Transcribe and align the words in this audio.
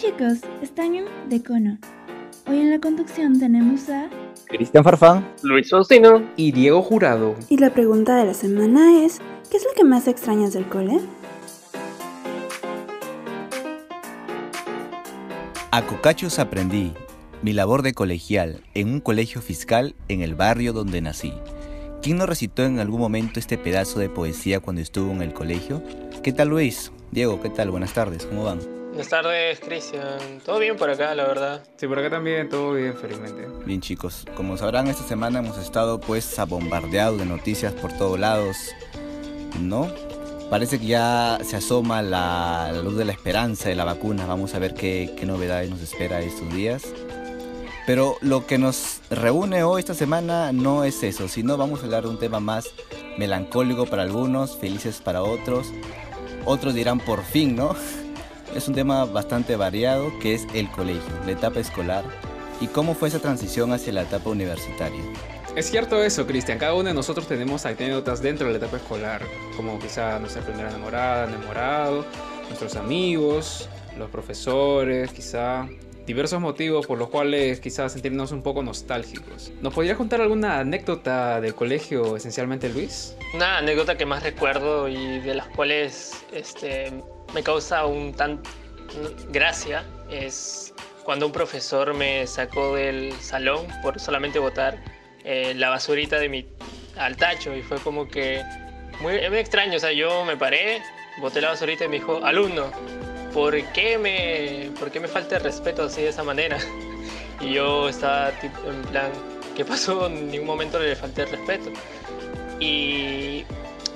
chicos, 0.00 0.38
están 0.62 0.94
de 1.28 1.42
cono. 1.42 1.76
Hoy 2.46 2.60
en 2.60 2.70
la 2.70 2.80
conducción 2.80 3.38
tenemos 3.38 3.90
a 3.90 4.08
Cristian 4.46 4.82
Farfán, 4.82 5.28
Luis 5.42 5.68
Faustino 5.68 6.26
y 6.36 6.52
Diego 6.52 6.80
Jurado. 6.80 7.34
Y 7.50 7.58
la 7.58 7.74
pregunta 7.74 8.16
de 8.16 8.24
la 8.24 8.32
semana 8.32 9.04
es, 9.04 9.20
¿qué 9.50 9.58
es 9.58 9.64
lo 9.64 9.74
que 9.76 9.84
más 9.84 10.08
extrañas 10.08 10.54
del 10.54 10.66
cole? 10.66 11.00
A 15.70 15.86
Cocachos 15.86 16.38
aprendí 16.38 16.94
mi 17.42 17.52
labor 17.52 17.82
de 17.82 17.92
colegial 17.92 18.62
en 18.72 18.88
un 18.88 19.00
colegio 19.00 19.42
fiscal 19.42 19.94
en 20.08 20.22
el 20.22 20.34
barrio 20.34 20.72
donde 20.72 21.02
nací. 21.02 21.34
¿Quién 22.00 22.16
no 22.16 22.24
recitó 22.24 22.64
en 22.64 22.78
algún 22.78 23.00
momento 23.00 23.38
este 23.38 23.58
pedazo 23.58 24.00
de 24.00 24.08
poesía 24.08 24.60
cuando 24.60 24.80
estuvo 24.80 25.12
en 25.12 25.20
el 25.20 25.34
colegio? 25.34 25.82
¿Qué 26.22 26.32
tal 26.32 26.48
Luis? 26.48 26.90
Diego, 27.10 27.42
¿qué 27.42 27.50
tal? 27.50 27.70
Buenas 27.70 27.92
tardes, 27.92 28.24
¿cómo 28.24 28.44
van? 28.44 28.79
Buenas 28.90 29.08
tardes, 29.08 29.60
Cristian. 29.60 30.40
Todo 30.44 30.58
bien 30.58 30.76
por 30.76 30.90
acá, 30.90 31.14
la 31.14 31.24
verdad. 31.24 31.62
Sí, 31.76 31.86
por 31.86 32.00
acá 32.00 32.10
también, 32.10 32.48
todo 32.48 32.72
bien, 32.72 32.94
felizmente. 32.94 33.46
Bien 33.64 33.80
chicos, 33.80 34.26
como 34.34 34.56
sabrán 34.56 34.88
esta 34.88 35.04
semana 35.04 35.38
hemos 35.38 35.58
estado 35.58 36.00
pues 36.00 36.36
bombardeados 36.48 37.18
de 37.20 37.24
noticias 37.24 37.72
por 37.72 37.92
todos 37.92 38.18
lados, 38.18 38.56
¿no? 39.60 39.88
Parece 40.50 40.80
que 40.80 40.86
ya 40.86 41.38
se 41.44 41.56
asoma 41.56 42.02
la, 42.02 42.72
luz 42.82 42.96
de 42.96 43.04
la 43.04 43.12
esperanza 43.12 43.68
de 43.68 43.76
la 43.76 43.84
vacuna, 43.84 44.26
vamos 44.26 44.54
a 44.54 44.58
ver 44.58 44.74
qué, 44.74 45.14
qué 45.16 45.24
novedades 45.24 45.70
nos 45.70 45.80
espera 45.80 46.20
estos 46.20 46.52
días. 46.52 46.82
Pero 47.86 48.16
lo 48.20 48.44
que 48.46 48.58
nos 48.58 49.00
reúne 49.08 49.62
hoy 49.62 49.80
esta 49.80 49.94
semana 49.94 50.52
no 50.52 50.82
es 50.82 51.04
eso, 51.04 51.28
sino 51.28 51.56
vamos 51.56 51.80
a 51.80 51.84
hablar 51.84 52.02
de 52.02 52.08
un 52.08 52.18
tema 52.18 52.40
más 52.40 52.68
melancólico 53.16 53.86
para 53.86 54.02
algunos, 54.02 54.56
felices 54.58 55.00
para 55.00 55.22
otros. 55.22 55.68
Otros 56.44 56.74
dirán 56.74 56.98
por 56.98 57.22
fin, 57.22 57.54
¿no? 57.54 57.76
Es 58.54 58.66
un 58.66 58.74
tema 58.74 59.04
bastante 59.04 59.54
variado 59.54 60.12
que 60.18 60.34
es 60.34 60.46
el 60.54 60.68
colegio, 60.70 61.12
la 61.24 61.32
etapa 61.32 61.60
escolar 61.60 62.04
y 62.60 62.66
cómo 62.66 62.94
fue 62.94 63.08
esa 63.08 63.20
transición 63.20 63.72
hacia 63.72 63.92
la 63.92 64.02
etapa 64.02 64.28
universitaria. 64.28 65.00
Es 65.54 65.70
cierto 65.70 66.02
eso, 66.02 66.26
Cristian. 66.26 66.58
Cada 66.58 66.74
uno 66.74 66.88
de 66.88 66.94
nosotros 66.94 67.28
tenemos 67.28 67.64
anécdotas 67.64 68.20
dentro 68.20 68.46
de 68.46 68.52
la 68.52 68.58
etapa 68.58 68.78
escolar, 68.78 69.22
como 69.56 69.78
quizá 69.78 70.18
nuestra 70.18 70.42
primera 70.42 70.68
enamorada, 70.68 71.28
enamorado, 71.28 72.04
nuestros 72.48 72.74
amigos, 72.74 73.68
los 73.96 74.10
profesores, 74.10 75.12
quizá 75.12 75.68
diversos 76.06 76.40
motivos 76.40 76.86
por 76.86 76.98
los 76.98 77.08
cuales 77.08 77.60
quizás 77.60 77.92
sentirnos 77.92 78.32
un 78.32 78.42
poco 78.42 78.64
nostálgicos. 78.64 79.52
¿Nos 79.60 79.72
podrías 79.72 79.96
contar 79.96 80.20
alguna 80.20 80.58
anécdota 80.58 81.40
del 81.40 81.54
colegio 81.54 82.16
esencialmente, 82.16 82.68
Luis? 82.68 83.16
Una 83.32 83.58
anécdota 83.58 83.96
que 83.96 84.06
más 84.06 84.24
recuerdo 84.24 84.88
y 84.88 85.20
de 85.20 85.34
las 85.34 85.46
cuales 85.48 86.24
este, 86.32 86.92
me 87.34 87.42
causa 87.42 87.86
un 87.86 88.14
tan 88.14 88.40
gracia 89.30 89.84
es 90.10 90.74
cuando 91.04 91.26
un 91.26 91.32
profesor 91.32 91.94
me 91.94 92.26
sacó 92.26 92.74
del 92.74 93.12
salón 93.20 93.66
por 93.82 94.00
solamente 94.00 94.38
botar 94.38 94.78
eh, 95.24 95.54
la 95.54 95.70
basurita 95.70 96.18
de 96.18 96.28
mi 96.28 96.46
al 96.96 97.16
tacho 97.16 97.54
y 97.54 97.62
fue 97.62 97.78
como 97.78 98.08
que 98.08 98.42
muy, 99.00 99.28
muy 99.28 99.38
extraño, 99.38 99.76
o 99.76 99.78
sea, 99.78 99.92
yo 99.92 100.24
me 100.24 100.36
paré, 100.36 100.82
boté 101.20 101.40
la 101.40 101.48
basurita 101.48 101.84
y 101.84 101.88
me 101.88 101.96
dijo, 101.96 102.24
alumno, 102.24 102.70
¿por 103.32 103.62
qué 103.72 103.96
me, 103.96 104.70
por 104.78 104.90
qué 104.90 105.00
me 105.00 105.08
falta 105.08 105.38
respeto 105.38 105.84
así 105.84 106.02
de 106.02 106.08
esa 106.08 106.22
manera? 106.22 106.58
Y 107.40 107.54
yo 107.54 107.88
estaba 107.88 108.32
en 108.42 108.82
plan, 108.90 109.10
¿qué 109.56 109.64
pasó? 109.64 110.08
En 110.08 110.30
ningún 110.30 110.46
momento 110.46 110.78
le 110.78 110.94
falté 110.94 111.24
respeto. 111.24 111.70
Y 112.60 113.46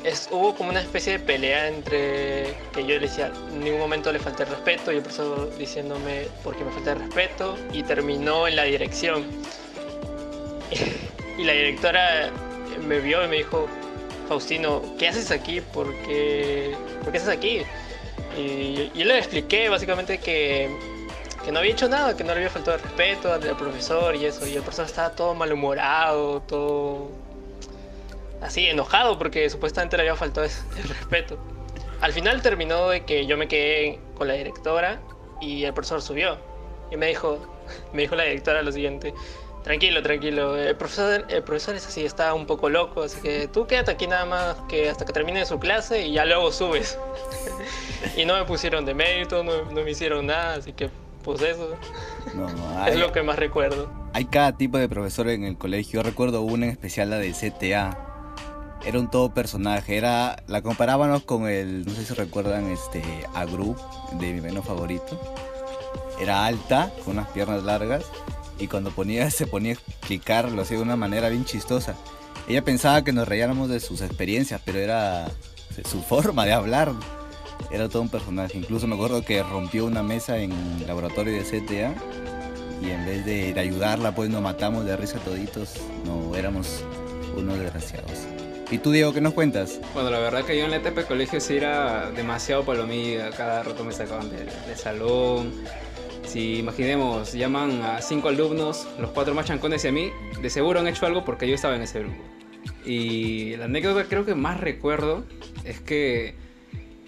es, 0.05 0.29
hubo 0.31 0.55
como 0.55 0.71
una 0.71 0.81
especie 0.81 1.15
de 1.15 1.19
pelea 1.19 1.69
entre 1.69 2.55
que 2.73 2.83
yo 2.83 2.89
le 2.89 3.01
decía, 3.01 3.33
en 3.53 3.61
ningún 3.61 3.81
momento 3.81 4.13
le 4.13 4.19
falté 4.19 4.43
el 4.43 4.51
respeto 4.51 4.93
y 4.93 5.01
profesor 5.01 5.57
diciéndome 5.57 6.29
por 6.43 6.55
qué 6.57 6.65
me 6.65 6.71
falta 6.73 6.93
el 6.93 7.01
respeto 7.01 7.57
y 7.73 7.83
terminó 7.83 8.47
en 8.47 8.57
la 8.57 8.65
dirección. 8.65 9.25
y 11.39 11.45
la 11.45 11.53
directora 11.53 12.31
me 12.87 13.01
vio 13.01 13.25
y 13.25 13.29
me 13.29 13.37
dijo, 13.37 13.67
Faustino, 14.29 14.83
¿qué 14.99 15.09
haces 15.09 15.31
aquí? 15.31 15.61
¿Por 15.61 15.95
qué, 16.03 16.75
¿por 17.03 17.11
qué 17.11 17.19
estás 17.19 17.35
aquí? 17.35 17.63
Y 18.37 18.91
yo 18.95 19.05
le 19.05 19.19
expliqué 19.19 19.69
básicamente 19.69 20.19
que, 20.19 20.69
que, 21.45 21.53
no 21.53 21.61
había 21.61 21.73
hecho 21.73 21.89
nada, 21.89 22.17
que 22.17 22.25
no 22.25 22.33
le 22.33 22.41
había 22.41 22.51
faltado 22.51 22.77
respeto 22.79 23.33
al, 23.33 23.41
profesor 23.57 24.15
y 24.17 24.27
eso. 24.27 24.47
Y 24.47 24.55
el 24.57 24.63
profesor 24.63 24.87
estaba 24.87 25.11
todo 25.11 25.35
malhumorado, 25.35 26.41
todo 26.43 27.11
así, 28.41 28.67
enojado 28.67 29.19
porque 29.19 29.49
supuestamente 29.51 29.97
le 29.97 30.03
había 30.03 30.17
faltado 30.17 30.47
el 30.47 30.89
respeto. 30.89 31.39
Al 32.01 32.13
final 32.13 32.43
terminó 32.43 32.89
de 32.89 33.05
que 33.05 33.27
yo 33.27 33.37
me 33.37 33.49
quedé 33.49 33.99
con 34.17 34.29
la 34.29 34.35
directora 34.35 35.01
y 35.41 35.65
el 35.65 35.73
profesor 35.73 36.03
subió. 36.03 36.39
Y 36.91 36.97
me 36.97 37.07
dijo, 37.07 37.39
me 37.93 38.03
dijo 38.03 38.15
la 38.15 38.25
directora 38.25 38.63
lo 38.63 38.73
siguiente, 38.73 39.15
Tranquilo, 39.65 40.03
tranquilo. 40.03 40.59
El 40.59 40.77
profesor, 40.77 41.25
el 41.31 41.43
profesor 41.43 41.75
es 41.75 41.87
así, 41.87 42.05
está 42.05 42.35
un 42.35 42.45
poco 42.45 42.69
loco, 42.69 43.05
así 43.05 43.19
que 43.23 43.49
tú 43.49 43.67
quédate 43.67 43.93
aquí 43.93 44.07
nada 44.07 44.27
más 44.27 44.57
que 44.69 44.91
hasta 44.91 45.07
que 45.07 45.13
termine 45.15 45.47
su 45.47 45.59
clase 45.59 46.07
y 46.07 46.13
ya 46.13 46.27
luego 46.27 46.53
subes. 46.53 46.99
y 48.17 48.27
no 48.27 48.35
me 48.35 48.45
pusieron 48.45 48.85
de 48.85 48.93
mérito, 48.93 49.43
no, 49.43 49.65
me 49.73 49.91
hicieron 49.91 50.27
nada, 50.27 50.57
así 50.57 50.75
que 50.75 50.91
pues 51.23 51.41
eso. 51.41 51.75
es 52.87 52.97
lo 52.97 53.11
que 53.11 53.23
más 53.23 53.39
recuerdo. 53.39 53.91
Hay 54.13 54.27
cada 54.27 54.55
tipo 54.55 54.77
de 54.77 54.87
profesor 54.87 55.31
en 55.31 55.45
el 55.45 55.57
colegio. 55.57 56.01
Yo 56.01 56.03
recuerdo 56.03 56.43
una 56.43 56.67
en 56.67 56.73
especial, 56.73 57.09
la 57.09 57.17
de 57.17 57.33
CTA. 57.33 58.04
Era 58.87 58.99
un 58.99 59.11
todo 59.11 59.33
personaje. 59.33 59.97
Era, 59.97 60.43
la 60.47 60.63
comparábamos 60.63 61.25
con 61.25 61.49
el, 61.49 61.87
no 61.87 61.95
sé 61.95 62.05
si 62.05 62.15
recuerdan, 62.15 62.71
este, 62.71 63.03
Agru, 63.35 63.77
de 64.19 64.33
mi 64.33 64.41
menos 64.41 64.65
favorito. 64.65 65.21
Era 66.21 66.47
alta, 66.47 66.93
con 67.05 67.15
unas 67.15 67.29
piernas 67.29 67.63
largas 67.65 68.05
y 68.59 68.69
cuando 68.69 68.91
ponía, 68.91 69.31
se 69.33 69.47
ponía 69.47 69.73
a 69.73 69.75
explicar, 69.75 70.51
lo 70.51 70.63
hacía 70.63 70.77
de 70.77 70.83
una 70.83 70.97
manera 70.97 71.29
bien 71.29 71.45
chistosa. 71.45 71.95
Ella 72.49 72.63
pensaba 72.63 73.03
que 73.03 73.13
nos 73.13 73.27
reíamos 73.27 73.69
de 73.69 73.81
sus 73.81 74.03
experiencias, 74.03 74.61
pero 74.65 74.79
era 74.79 75.31
su 75.91 76.03
forma 76.03 76.45
de 76.45 76.53
hablar. 76.53 76.93
Era 77.71 77.89
todo 77.89 78.03
un 78.03 78.11
personaje. 78.11 78.59
Incluso 78.59 78.87
me 78.87 78.95
acuerdo 78.95 79.25
que 79.25 79.43
rompió 79.43 79.87
una 79.87 80.03
mesa 80.03 80.39
en 80.39 80.53
el 80.53 80.87
laboratorio 80.87 81.33
de 81.33 81.43
CTA 81.43 81.95
y 82.83 82.91
en 82.91 83.07
vez 83.07 83.25
de, 83.25 83.59
ayudarla, 83.59 84.15
pues 84.15 84.29
nos 84.29 84.43
matamos 84.43 84.85
de 84.85 84.97
risa 84.97 85.19
toditos. 85.21 85.75
No, 86.05 86.37
éramos 86.37 86.85
unos 87.35 87.59
desgraciados. 87.59 88.34
¿Y 88.71 88.79
tú, 88.79 88.91
Diego, 88.91 89.13
qué 89.13 89.21
nos 89.21 89.35
cuentas? 89.35 89.81
Bueno, 89.93 90.11
la 90.11 90.19
verdad 90.19 90.45
que 90.45 90.57
yo 90.57 90.65
en 90.65 90.71
la 90.71 90.79
etapa 90.79 91.03
de 91.03 91.07
colegio 91.07 91.41
sí 91.41 91.57
era 91.57 92.11
demasiado 92.11 92.65
palomilla. 92.65 93.31
Cada 93.31 93.63
rato 93.63 93.85
me 93.85 93.93
sacaban 93.93 94.31
del 94.31 94.77
salón 94.77 95.53
si 96.27 96.59
imaginemos, 96.59 97.33
llaman 97.33 97.83
a 97.83 98.03
cinco 98.03 98.29
alumnos, 98.29 98.89
los 98.99 99.11
cuatro 99.11 99.35
más 99.35 99.47
chancones 99.47 99.85
y 99.85 99.89
a 99.89 99.93
mí, 99.93 100.11
de 100.41 100.51
seguro 100.51 100.81
han 100.81 100.89
hecho 100.89 101.07
algo 101.07 101.25
porque 101.25 101.49
yo 101.49 101.55
estaba 101.55 101.77
en 101.77 101.83
ese 101.83 102.01
grupo. 102.01 102.23
Y 102.85 103.57
la 103.57 103.67
anécdota 103.67 104.05
creo 104.09 104.25
que 104.25 104.35
más 104.35 104.61
recuerdo 104.61 105.25
es 105.65 105.81
que 105.81 106.35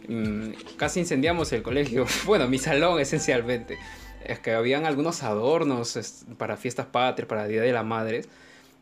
mm, 0.08 0.76
casi 0.76 1.00
incendiamos 1.00 1.52
el 1.52 1.62
colegio, 1.62 2.06
bueno, 2.24 2.46
mi 2.46 2.58
salón 2.58 3.00
esencialmente. 3.00 3.78
Es 4.24 4.38
que 4.38 4.52
habían 4.52 4.86
algunos 4.86 5.22
adornos 5.22 6.24
para 6.36 6.56
fiestas 6.56 6.86
patrias, 6.86 7.28
para 7.28 7.46
Día 7.46 7.62
de 7.62 7.72
la 7.72 7.82
Madre, 7.82 8.22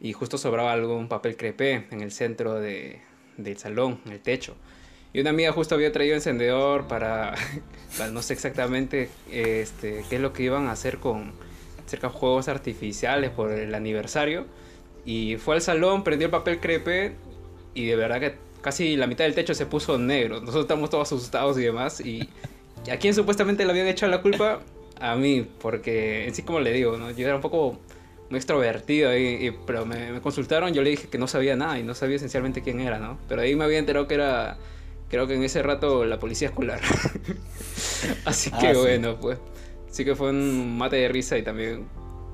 y 0.00 0.12
justo 0.12 0.38
sobraba 0.38 0.72
algún 0.72 1.08
papel 1.08 1.36
crepé 1.36 1.86
en 1.90 2.00
el 2.00 2.12
centro 2.12 2.54
de, 2.54 3.00
del 3.36 3.56
salón, 3.58 4.00
en 4.06 4.12
el 4.12 4.20
techo. 4.20 4.54
Y 5.12 5.20
una 5.20 5.30
amiga 5.30 5.52
justo 5.52 5.74
había 5.74 5.92
traído 5.92 6.14
encendedor 6.14 6.86
para, 6.88 7.34
no 8.12 8.22
sé 8.22 8.34
exactamente 8.34 9.08
este, 9.30 10.04
qué 10.08 10.16
es 10.16 10.20
lo 10.20 10.32
que 10.32 10.42
iban 10.42 10.66
a 10.66 10.72
hacer 10.72 10.98
con 10.98 11.32
cerca 11.86 12.08
juegos 12.08 12.48
artificiales 12.48 13.30
por 13.30 13.52
el 13.52 13.74
aniversario. 13.74 14.46
Y 15.06 15.36
fue 15.36 15.54
al 15.54 15.60
salón, 15.60 16.02
prendió 16.02 16.26
el 16.26 16.30
papel 16.30 16.58
crepe 16.58 17.12
y 17.74 17.86
de 17.86 17.96
verdad 17.96 18.20
que 18.20 18.34
casi 18.62 18.96
la 18.96 19.06
mitad 19.06 19.24
del 19.24 19.34
techo 19.34 19.54
se 19.54 19.66
puso 19.66 19.98
negro. 19.98 20.40
Nosotros 20.40 20.64
estamos 20.64 20.90
todos 20.90 21.12
asustados 21.12 21.58
y 21.58 21.62
demás. 21.62 22.00
Y 22.00 22.28
a 22.90 22.96
quién 22.98 23.14
supuestamente 23.14 23.64
le 23.64 23.70
habían 23.70 23.86
hecho 23.86 24.06
la 24.06 24.22
culpa? 24.22 24.60
A 25.00 25.16
mí, 25.16 25.46
porque 25.60 26.26
en 26.26 26.34
sí 26.34 26.42
como 26.42 26.60
le 26.60 26.72
digo, 26.72 26.96
¿no? 26.96 27.10
yo 27.10 27.26
era 27.26 27.36
un 27.36 27.42
poco 27.42 27.78
muy 28.34 28.38
extrovertido, 28.38 29.16
y, 29.16 29.56
pero 29.66 29.86
me, 29.86 30.12
me, 30.12 30.20
consultaron, 30.20 30.74
yo 30.74 30.82
le 30.82 30.90
dije 30.90 31.08
que 31.08 31.18
no 31.18 31.28
sabía 31.28 31.56
nada 31.56 31.78
y 31.78 31.82
no 31.84 31.94
sabía 31.94 32.16
esencialmente 32.16 32.62
quién 32.62 32.80
era, 32.80 32.98
¿no? 32.98 33.18
Pero 33.28 33.42
ahí 33.42 33.54
me 33.54 33.64
había 33.64 33.78
enterado 33.78 34.06
que 34.06 34.14
era 34.14 34.58
creo 35.14 35.28
que 35.28 35.34
en 35.34 35.44
ese 35.44 35.62
rato 35.62 36.04
la 36.04 36.18
policía 36.18 36.48
escolar. 36.48 36.80
Así 38.24 38.50
que 38.50 38.68
ah, 38.68 38.72
bueno, 38.74 39.16
pues 39.20 39.38
sí 39.88 40.04
que 40.04 40.16
fue 40.16 40.30
un 40.30 40.76
mate 40.76 40.96
de 40.96 41.08
risa 41.08 41.38
y 41.38 41.42
también 41.42 41.86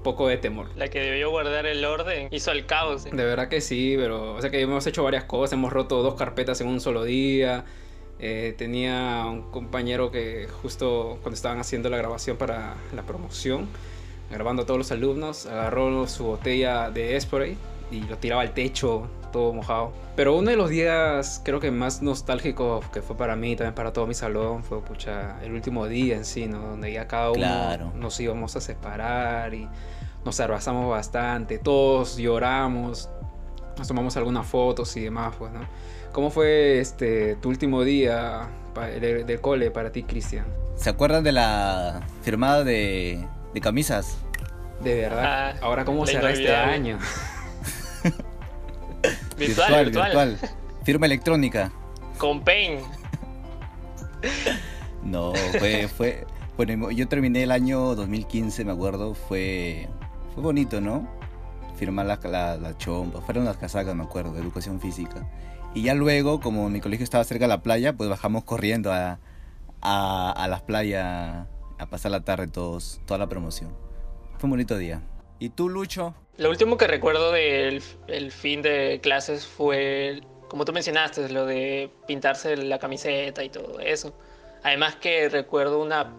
poco 0.03 0.29
de 0.29 0.39
temor. 0.39 0.69
La 0.77 0.89
que 0.89 1.01
debió 1.01 1.31
guardar 1.31 1.67
el 1.67 1.85
orden 1.85 2.29
hizo 2.31 2.53
el 2.53 2.65
caos. 2.65 3.05
De 3.05 3.11
verdad 3.25 3.49
que 3.49 3.61
sí, 3.61 3.97
pero 3.99 4.35
o 4.35 4.41
sea 4.41 4.51
que 4.51 4.61
hemos 4.61 4.87
hecho 4.87 5.05
varias 5.05 5.25
cosas, 5.25 5.53
hemos 5.53 5.73
roto 5.73 6.03
dos 6.03 6.15
carpetas 6.15 6.61
en 6.63 6.69
un 6.69 6.81
solo 6.81 7.05
día. 7.05 7.67
Eh, 8.19 8.55
tenía 8.57 9.25
un 9.27 9.51
compañero 9.51 10.11
que 10.11 10.47
justo 10.63 11.19
cuando 11.23 11.35
estaban 11.35 11.59
haciendo 11.59 11.89
la 11.91 11.97
grabación 11.99 12.37
para 12.39 12.77
la 12.95 13.03
promoción, 13.03 13.69
grabando 14.31 14.63
a 14.63 14.67
todos 14.67 14.79
los 14.79 14.93
alumnos, 14.93 15.47
agarró 15.47 16.07
su 16.07 16.25
botella 16.25 16.91
de 16.91 17.21
spray 17.21 17.57
y 17.91 18.01
lo 18.03 18.17
tiraba 18.19 18.43
al 18.43 18.53
techo 18.53 19.09
todo 19.33 19.53
mojado. 19.53 19.93
Pero 20.17 20.37
uno 20.37 20.51
de 20.51 20.57
los 20.57 20.71
días, 20.71 21.41
creo 21.45 21.61
que 21.61 21.71
más 21.71 22.03
nostálgicos 22.03 22.85
que 22.91 23.01
fue 23.03 23.17
para 23.17 23.37
mí, 23.37 23.57
también 23.57 23.75
para 23.75 23.93
todo 23.93 24.07
mi 24.07 24.15
salón, 24.15 24.63
fue 24.65 24.81
pucha, 24.83 25.37
el 25.43 25.53
último 25.53 25.87
día 25.87 26.17
en 26.17 26.25
sí, 26.25 26.47
¿no? 26.47 26.59
Donde 26.61 26.93
ya 26.93 27.07
cada 27.07 27.31
uno 27.31 27.39
Claro. 27.39 27.93
nos 27.97 28.19
íbamos 28.21 28.57
a 28.57 28.61
separar 28.61 29.55
y 29.55 29.69
nos 30.25 30.39
abrazamos 30.41 30.91
bastante, 30.91 31.59
todos 31.59 32.17
lloramos, 32.17 33.09
nos 33.79 33.89
tomamos 33.89 34.17
algunas 34.17 34.47
fotos 34.47 34.97
y 34.97 35.01
demás, 35.01 35.35
pues, 35.39 35.53
¿no? 35.53 35.61
¿Cómo 36.13 36.31
fue 36.31 36.81
este 36.81 37.37
tu 37.37 37.49
último 37.49 37.83
día 37.85 38.49
de- 39.01 39.25
del 39.25 39.41
cole 39.41 39.71
para 39.71 39.91
ti, 39.93 40.03
Cristian? 40.03 40.45
¿Se 40.75 40.91
acuerdan 40.91 41.23
de 41.25 41.33
la 41.33 42.01
firmada 42.23 42.65
de, 42.65 43.25
de 43.55 43.61
camisas? 43.61 44.19
De 44.83 44.95
verdad, 44.95 45.25
Ah, 45.25 45.55
ahora 45.63 45.85
cómo 45.85 46.07
será 46.07 46.31
este 46.31 46.55
año. 46.55 46.99
Virtual, 49.39 49.85
virtual. 49.87 50.39
Firma 50.85 51.07
electrónica. 51.07 51.73
Con 52.19 52.43
Paint. 52.43 52.81
No, 55.03 55.33
fue, 55.59 55.89
fue, 55.89 56.27
bueno, 56.57 56.91
yo 56.91 57.09
terminé 57.09 57.43
el 57.43 57.51
año 57.51 57.95
2015, 57.95 58.65
me 58.67 58.73
acuerdo, 58.73 59.15
fue, 59.15 59.89
fue 60.35 60.43
bonito, 60.43 60.83
¿no? 60.83 61.09
Firmar 61.77 62.05
la, 62.05 62.19
la, 62.25 62.57
la 62.59 62.77
chompa, 62.77 63.23
fueron 63.23 63.47
las 63.47 63.57
casacas, 63.57 63.95
me 63.95 64.05
acuerdo, 64.05 64.35
de 64.35 64.41
educación 64.43 64.79
física. 64.81 65.27
Y 65.75 65.83
ya 65.83 65.95
luego, 65.95 66.41
como 66.41 66.69
mi 66.69 66.81
colegio 66.81 67.05
estaba 67.05 67.25
cerca 67.25 67.45
de 67.45 67.49
la 67.49 67.63
playa, 67.63 67.95
pues 67.95 68.11
bajamos 68.11 68.45
corriendo 68.45 68.93
a, 68.93 69.19
a, 69.81 70.31
a 70.33 70.49
las 70.49 70.61
playas 70.61 71.47
a 71.81 71.87
pasar 71.87 72.11
la 72.13 72.21
tarde 72.21 72.47
todos, 72.49 73.01
toda 73.07 73.19
la 73.19 73.29
promoción. 73.29 73.71
Fue 74.39 74.47
un 74.47 74.51
bonito 74.53 74.77
día. 74.79 75.03
¿Y 75.39 75.51
tú, 75.51 75.69
Lucho? 75.69 76.15
Lo 76.37 76.51
último 76.51 76.77
que 76.77 76.87
recuerdo 76.87 77.33
del 77.33 77.83
el 78.09 78.33
fin 78.33 78.63
de 78.63 79.01
clases 79.03 79.47
fue, 79.47 80.21
como 80.49 80.65
tú 80.65 80.73
mencionaste, 80.73 81.29
lo 81.31 81.47
de 81.47 81.91
pintarse 82.07 82.57
la 82.57 82.79
camiseta 82.79 83.43
y 83.45 83.49
todo 83.51 83.81
eso. 83.81 84.15
Además 84.63 84.97
que 84.97 85.29
recuerdo 85.29 85.81
una, 85.81 86.13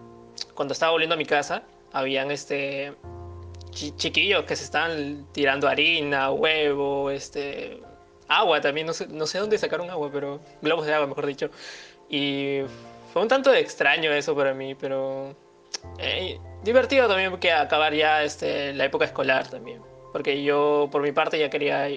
cuando 0.56 0.74
estaba 0.74 0.92
volviendo 0.92 1.16
a 1.16 1.18
mi 1.18 1.26
casa, 1.26 1.64
habían 1.94 2.32
este 2.32 2.94
chi- 3.72 3.96
chiquillos 3.96 4.44
que 4.46 4.56
se 4.56 4.64
estaban 4.64 5.28
tirando 5.32 5.68
harina, 5.68 6.32
huevo, 6.32 7.12
este 7.12 7.82
agua 8.28 8.62
también, 8.62 8.88
no 8.88 8.94
sé, 8.94 9.08
no 9.08 9.28
sé 9.28 9.40
dónde 9.40 9.58
sacaron 9.58 9.90
agua, 9.90 10.10
pero 10.12 10.40
globos 10.62 10.86
de 10.86 10.94
agua, 10.94 11.08
mejor 11.08 11.26
dicho. 11.26 11.50
Y 12.10 12.62
fue 13.14 13.22
un 13.22 13.28
tanto 13.28 13.54
extraño 13.54 14.12
eso 14.12 14.36
para 14.36 14.54
mí, 14.54 14.74
pero 14.76 15.36
eh, 16.00 16.40
divertido 16.64 17.08
también 17.08 17.30
porque 17.30 17.52
acabar 17.52 17.94
ya 17.94 18.24
este, 18.24 18.74
la 18.74 18.86
época 18.86 19.06
escolar 19.06 19.48
también. 19.48 19.82
Porque 20.12 20.44
yo, 20.44 20.90
por 20.92 21.02
mi 21.02 21.12
parte, 21.12 21.40
ya 21.40 21.50
quería 21.50 21.88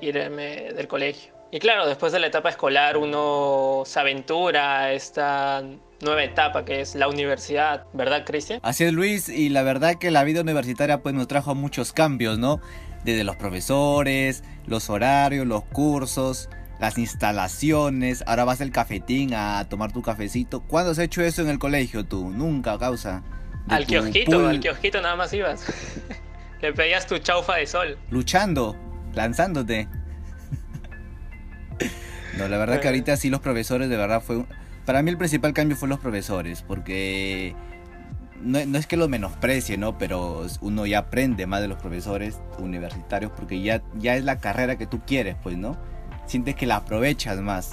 irme 0.00 0.72
del 0.72 0.88
colegio. 0.88 1.34
Y 1.52 1.58
claro, 1.58 1.86
después 1.86 2.12
de 2.12 2.20
la 2.20 2.28
etapa 2.28 2.48
escolar 2.48 2.96
uno 2.96 3.82
se 3.84 3.98
aventura 3.98 4.82
a 4.82 4.92
esta 4.92 5.64
nueva 6.00 6.22
etapa 6.22 6.64
que 6.64 6.80
es 6.80 6.94
la 6.94 7.08
universidad, 7.08 7.86
¿verdad, 7.92 8.24
Cristian? 8.24 8.60
Así 8.62 8.84
es, 8.84 8.92
Luis, 8.92 9.28
y 9.28 9.48
la 9.48 9.62
verdad 9.62 9.96
que 9.96 10.12
la 10.12 10.22
vida 10.22 10.42
universitaria 10.42 11.02
pues 11.02 11.14
nos 11.14 11.26
trajo 11.26 11.56
muchos 11.56 11.92
cambios, 11.92 12.38
¿no? 12.38 12.60
Desde 13.04 13.24
los 13.24 13.34
profesores, 13.34 14.44
los 14.66 14.90
horarios, 14.90 15.44
los 15.44 15.64
cursos, 15.64 16.48
las 16.80 16.96
instalaciones, 16.98 18.24
ahora 18.26 18.44
vas 18.44 18.60
al 18.60 18.70
cafetín 18.72 19.34
a 19.34 19.66
tomar 19.68 19.92
tu 19.92 20.02
cafecito. 20.02 20.60
¿Cuándo 20.62 20.92
has 20.92 20.98
hecho 20.98 21.22
eso 21.22 21.42
en 21.42 21.48
el 21.48 21.58
colegio 21.58 22.04
tú? 22.06 22.30
Nunca, 22.30 22.78
causa. 22.78 23.22
De 23.66 23.74
Al 23.76 23.86
kiosquito, 23.86 24.32
pool, 24.38 24.46
al 24.48 24.60
kiosquito 24.60 25.00
nada 25.02 25.14
más 25.16 25.32
ibas. 25.32 25.64
Le 26.62 26.72
pedías 26.72 27.06
tu 27.06 27.18
chaufa 27.18 27.56
de 27.56 27.66
sol. 27.66 27.98
Luchando, 28.10 28.76
lanzándote. 29.14 29.88
No, 32.38 32.48
la 32.48 32.58
verdad 32.58 32.80
que 32.80 32.88
ahorita 32.88 33.16
sí 33.16 33.28
los 33.30 33.40
profesores 33.40 33.88
de 33.88 33.96
verdad 33.96 34.22
fue... 34.22 34.38
un- 34.38 34.46
Para 34.86 35.02
mí 35.02 35.10
el 35.10 35.18
principal 35.18 35.52
cambio 35.52 35.76
fue 35.76 35.88
los 35.88 35.98
profesores, 35.98 36.62
porque 36.62 37.54
no, 38.40 38.64
no 38.66 38.78
es 38.78 38.86
que 38.86 38.96
los 38.96 39.08
menosprecie, 39.08 39.76
¿no? 39.76 39.98
Pero 39.98 40.46
uno 40.60 40.86
ya 40.86 41.00
aprende 41.00 41.46
más 41.46 41.60
de 41.60 41.68
los 41.68 41.78
profesores 41.78 42.38
universitarios 42.58 43.32
porque 43.36 43.60
ya, 43.60 43.82
ya 43.98 44.14
es 44.16 44.24
la 44.24 44.38
carrera 44.38 44.76
que 44.76 44.86
tú 44.86 45.00
quieres, 45.06 45.36
pues, 45.42 45.56
¿no? 45.58 45.76
Sientes 46.30 46.54
que 46.54 46.64
la 46.64 46.76
aprovechas 46.76 47.40
más. 47.40 47.72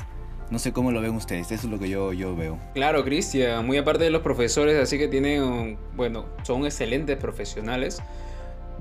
No 0.49 0.57
sé 0.57 0.73
cómo 0.73 0.91
lo 0.91 0.99
ven 0.99 1.11
ustedes, 1.13 1.51
eso 1.51 1.67
es 1.67 1.71
lo 1.71 1.77
que 1.77 1.89
yo, 1.89 2.11
yo 2.11 2.35
veo. 2.35 2.57
Claro, 2.73 3.03
Cristian, 3.03 3.63
muy 3.63 3.77
aparte 3.77 4.03
de 4.03 4.09
los 4.09 4.23
profesores, 4.23 4.81
así 4.81 4.97
que 4.97 5.07
tienen, 5.07 5.77
bueno, 5.95 6.25
son 6.41 6.65
excelentes 6.65 7.17
profesionales. 7.17 8.01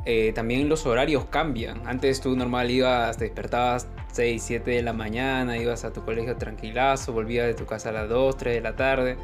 eh, 0.07 0.33
también 0.35 0.71
los 0.71 0.87
horarios 0.87 1.27
cambian. 1.27 1.87
Antes 1.87 2.23
tú 2.23 2.35
normal 2.37 2.71
ibas, 2.71 3.19
te 3.19 3.25
despertabas 3.25 3.87
6, 4.13 4.43
7 4.43 4.71
de 4.71 4.83
la 4.83 4.95
mañana, 4.95 5.59
ibas 5.59 5.85
a 5.85 5.93
tu 5.93 6.03
colegio 6.07 6.37
tranquilazo, 6.37 7.13
volvías 7.13 7.47
de 7.47 7.53
tu 7.53 7.67
casa 7.67 7.91
a 7.91 7.93
las 7.93 8.09
2, 8.09 8.35
3 8.39 8.55
de 8.55 8.61
la 8.63 8.77
tarde. 8.77 9.17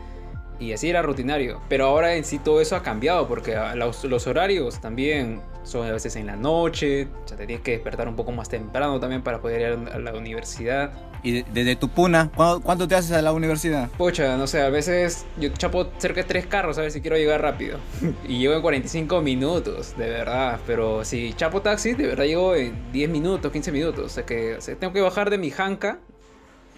Y 0.60 0.72
así 0.72 0.88
era 0.90 1.02
rutinario. 1.02 1.60
Pero 1.68 1.86
ahora 1.86 2.14
en 2.14 2.24
sí 2.24 2.38
todo 2.38 2.60
eso 2.60 2.76
ha 2.76 2.82
cambiado 2.82 3.26
porque 3.26 3.56
ah, 3.56 3.74
los, 3.74 4.04
los 4.04 4.26
horarios 4.26 4.80
también 4.80 5.40
son 5.64 5.86
a 5.86 5.92
veces 5.92 6.14
en 6.16 6.26
la 6.26 6.36
noche. 6.36 7.08
O 7.24 7.28
sea, 7.28 7.36
te 7.36 7.46
tienes 7.46 7.64
que 7.64 7.72
despertar 7.72 8.06
un 8.08 8.16
poco 8.16 8.30
más 8.32 8.48
temprano 8.48 9.00
también 9.00 9.22
para 9.22 9.40
poder 9.40 9.60
ir 9.60 9.88
a 9.92 9.98
la 9.98 10.12
universidad. 10.14 10.92
Y 11.24 11.32
de- 11.32 11.44
desde 11.52 11.76
tu 11.76 11.88
puna, 11.88 12.30
¿cuándo, 12.34 12.60
cuánto 12.60 12.88
te 12.88 12.94
haces 12.96 13.12
a 13.12 13.22
la 13.22 13.32
universidad? 13.32 13.88
Pocha, 13.90 14.36
no 14.36 14.46
sé, 14.48 14.60
a 14.60 14.70
veces 14.70 15.24
yo 15.38 15.48
chapo 15.50 15.88
cerca 15.98 16.22
de 16.22 16.28
tres 16.28 16.46
carros 16.46 16.78
a 16.78 16.82
ver 16.82 16.90
si 16.90 17.00
quiero 17.00 17.16
llegar 17.16 17.40
rápido. 17.42 17.78
Y 18.28 18.38
llego 18.38 18.54
en 18.54 18.62
45 18.62 19.20
minutos, 19.20 19.96
de 19.96 20.08
verdad. 20.08 20.58
Pero 20.66 21.04
si 21.04 21.32
chapo 21.34 21.60
taxi, 21.62 21.94
de 21.94 22.06
verdad 22.08 22.24
llego 22.24 22.54
en 22.56 22.92
10 22.92 23.08
minutos, 23.10 23.50
15 23.52 23.70
minutos. 23.72 24.04
O 24.04 24.08
sea 24.08 24.24
que 24.26 24.56
o 24.56 24.60
sea, 24.60 24.74
tengo 24.76 24.92
que 24.92 25.00
bajar 25.00 25.30
de 25.30 25.38
mi 25.38 25.50
janca. 25.50 25.98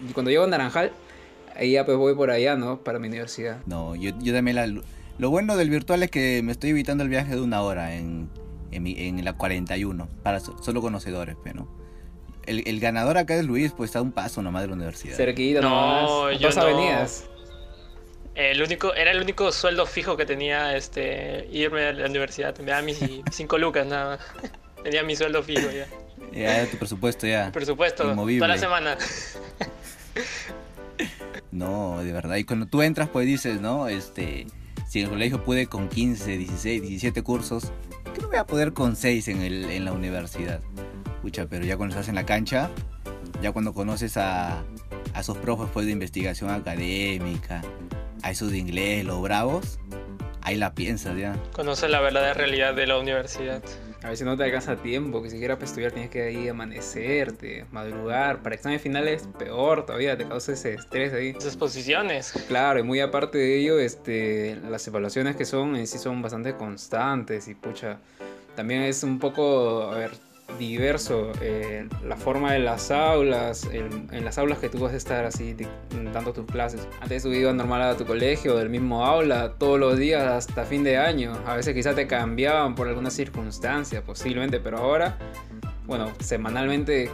Y 0.07 0.11
cuando 0.13 0.29
llego 0.29 0.43
a 0.43 0.47
Naranjal, 0.47 0.91
ahí 1.55 1.71
ya 1.71 1.85
pues 1.85 1.97
voy 1.97 2.13
por 2.15 2.31
allá, 2.31 2.55
¿no? 2.55 2.83
Para 2.83 2.99
mi 2.99 3.07
universidad. 3.07 3.57
No, 3.65 3.95
yo, 3.95 4.11
yo 4.19 4.33
también 4.33 4.55
la... 4.55 4.81
Lo 5.17 5.29
bueno 5.29 5.55
del 5.55 5.69
virtual 5.69 6.03
es 6.03 6.11
que 6.11 6.41
me 6.43 6.51
estoy 6.51 6.71
evitando 6.71 7.03
el 7.03 7.09
viaje 7.09 7.35
de 7.35 7.41
una 7.41 7.61
hora 7.61 7.95
en, 7.95 8.29
en, 8.71 8.83
mi- 8.83 8.95
en 9.07 9.23
la 9.23 9.33
41, 9.33 10.09
para 10.23 10.39
so- 10.41 10.61
solo 10.61 10.81
conocedores, 10.81 11.37
pero 11.43 11.67
el, 12.45 12.67
el 12.67 12.79
ganador 12.81 13.17
acá 13.17 13.35
es 13.35 13.45
Luis, 13.45 13.71
pues 13.71 13.89
está 13.89 13.99
a 13.99 14.01
un 14.01 14.11
paso 14.11 14.41
nomás 14.41 14.63
de 14.63 14.67
la 14.67 14.73
universidad. 14.73 15.15
Cerquita 15.15 15.61
No, 15.61 15.69
nomás. 15.69 16.39
yo 16.39 16.47
Dos 16.49 16.57
no. 16.57 16.61
avenidas. 16.63 17.25
El 18.35 18.61
único, 18.61 18.93
era 18.93 19.11
el 19.11 19.21
único 19.21 19.49
sueldo 19.53 19.85
fijo 19.85 20.17
que 20.17 20.25
tenía 20.25 20.75
este 20.75 21.47
irme 21.49 21.85
a 21.85 21.93
la 21.93 22.07
universidad. 22.07 22.53
Me 22.59 22.65
daban 22.65 22.83
mis 22.83 22.99
cinco 23.31 23.57
lucas 23.57 23.87
nada 23.87 24.17
más. 24.17 24.51
Tenía 24.83 25.01
mi 25.03 25.15
sueldo 25.15 25.41
fijo 25.41 25.67
ya. 25.71 25.87
Ya 26.33 26.69
tu 26.69 26.75
presupuesto 26.77 27.25
ya. 27.25 27.51
Presupuesto, 27.53 28.03
Inmovible. 28.11 28.39
toda 28.39 28.49
la 28.49 28.57
semana. 28.57 28.97
No, 31.55 32.03
de 32.03 32.11
verdad. 32.11 32.35
Y 32.35 32.43
cuando 32.43 32.65
tú 32.65 32.81
entras, 32.81 33.07
pues 33.07 33.25
dices, 33.25 33.61
¿no? 33.61 33.87
Este, 33.87 34.45
si 34.89 34.99
en 34.99 35.05
el 35.05 35.11
colegio 35.11 35.43
pude 35.43 35.67
con 35.67 35.87
15, 35.87 36.37
16, 36.37 36.81
17 36.81 37.23
cursos, 37.23 37.71
¿qué 38.13 38.21
no 38.21 38.27
voy 38.27 38.37
a 38.37 38.45
poder 38.45 38.73
con 38.73 38.97
6 38.97 39.29
en, 39.29 39.41
el, 39.41 39.63
en 39.71 39.85
la 39.85 39.93
universidad? 39.93 40.59
Pucha, 41.21 41.47
pero 41.47 41.63
ya 41.63 41.77
cuando 41.77 41.95
estás 41.95 42.09
en 42.09 42.15
la 42.15 42.25
cancha, 42.25 42.69
ya 43.41 43.53
cuando 43.53 43.73
conoces 43.73 44.17
a, 44.17 44.63
a 45.13 45.19
esos 45.21 45.37
profes 45.37 45.69
pues, 45.71 45.85
de 45.85 45.93
investigación 45.93 46.49
académica, 46.49 47.61
a 48.21 48.31
esos 48.31 48.51
de 48.51 48.57
inglés, 48.57 49.05
los 49.05 49.21
bravos, 49.21 49.79
ahí 50.41 50.57
la 50.57 50.75
piensas 50.75 51.17
ya. 51.17 51.41
Conoce 51.53 51.87
la 51.87 52.01
verdadera 52.01 52.33
realidad 52.33 52.73
de 52.73 52.85
la 52.85 52.97
universidad. 52.97 53.63
A 54.05 54.09
veces 54.09 54.23
no 54.27 54.37
te 54.37 54.43
alcanza 54.43 54.75
tiempo, 54.75 55.23
que 55.23 55.31
siquiera 55.31 55.55
para 55.55 55.65
estudiar 55.65 55.91
tienes 55.91 56.11
que 56.11 56.21
ahí 56.21 56.47
amanecerte, 56.47 57.65
madrugar. 57.71 58.43
Para 58.43 58.53
examen 58.53 58.79
finales, 58.79 59.27
peor 59.39 59.83
todavía, 59.83 60.15
te 60.15 60.27
causa 60.27 60.53
ese 60.53 60.75
estrés 60.75 61.11
ahí. 61.11 61.29
Esas 61.35 61.57
posiciones. 61.57 62.31
Claro, 62.47 62.79
y 62.79 62.83
muy 62.83 62.99
aparte 62.99 63.39
de 63.39 63.57
ello, 63.57 63.79
este, 63.79 64.57
las 64.69 64.87
evaluaciones 64.87 65.35
que 65.35 65.43
son 65.43 65.75
en 65.75 65.87
sí 65.87 65.97
son 65.97 66.21
bastante 66.21 66.55
constantes 66.55 67.47
y 67.47 67.55
pucha, 67.55 67.97
también 68.55 68.83
es 68.83 69.01
un 69.01 69.17
poco, 69.17 69.89
a 69.91 69.97
ver, 69.97 70.11
diverso 70.57 71.31
eh, 71.41 71.87
la 72.03 72.15
forma 72.15 72.53
de 72.53 72.59
las 72.59 72.91
aulas, 72.91 73.67
en 73.71 74.25
las 74.25 74.37
aulas 74.37 74.59
que 74.59 74.69
tú 74.69 74.79
vas 74.79 74.93
a 74.93 74.97
estar 74.97 75.25
así 75.25 75.55
dando 76.13 76.33
tus 76.33 76.45
clases. 76.45 76.87
Antes 77.01 77.23
tú 77.23 77.29
normal 77.29 77.81
a 77.81 77.97
tu 77.97 78.05
colegio, 78.05 78.55
del 78.55 78.69
mismo 78.69 79.05
aula, 79.05 79.53
todos 79.57 79.79
los 79.79 79.97
días 79.97 80.23
hasta 80.23 80.65
fin 80.65 80.83
de 80.83 80.97
año. 80.97 81.33
A 81.45 81.55
veces 81.55 81.73
quizás 81.73 81.95
te 81.95 82.07
cambiaban 82.07 82.75
por 82.75 82.87
alguna 82.87 83.09
circunstancia, 83.09 84.03
posiblemente, 84.03 84.59
pero 84.59 84.77
ahora, 84.77 85.17
bueno, 85.85 86.11
semanalmente 86.19 87.09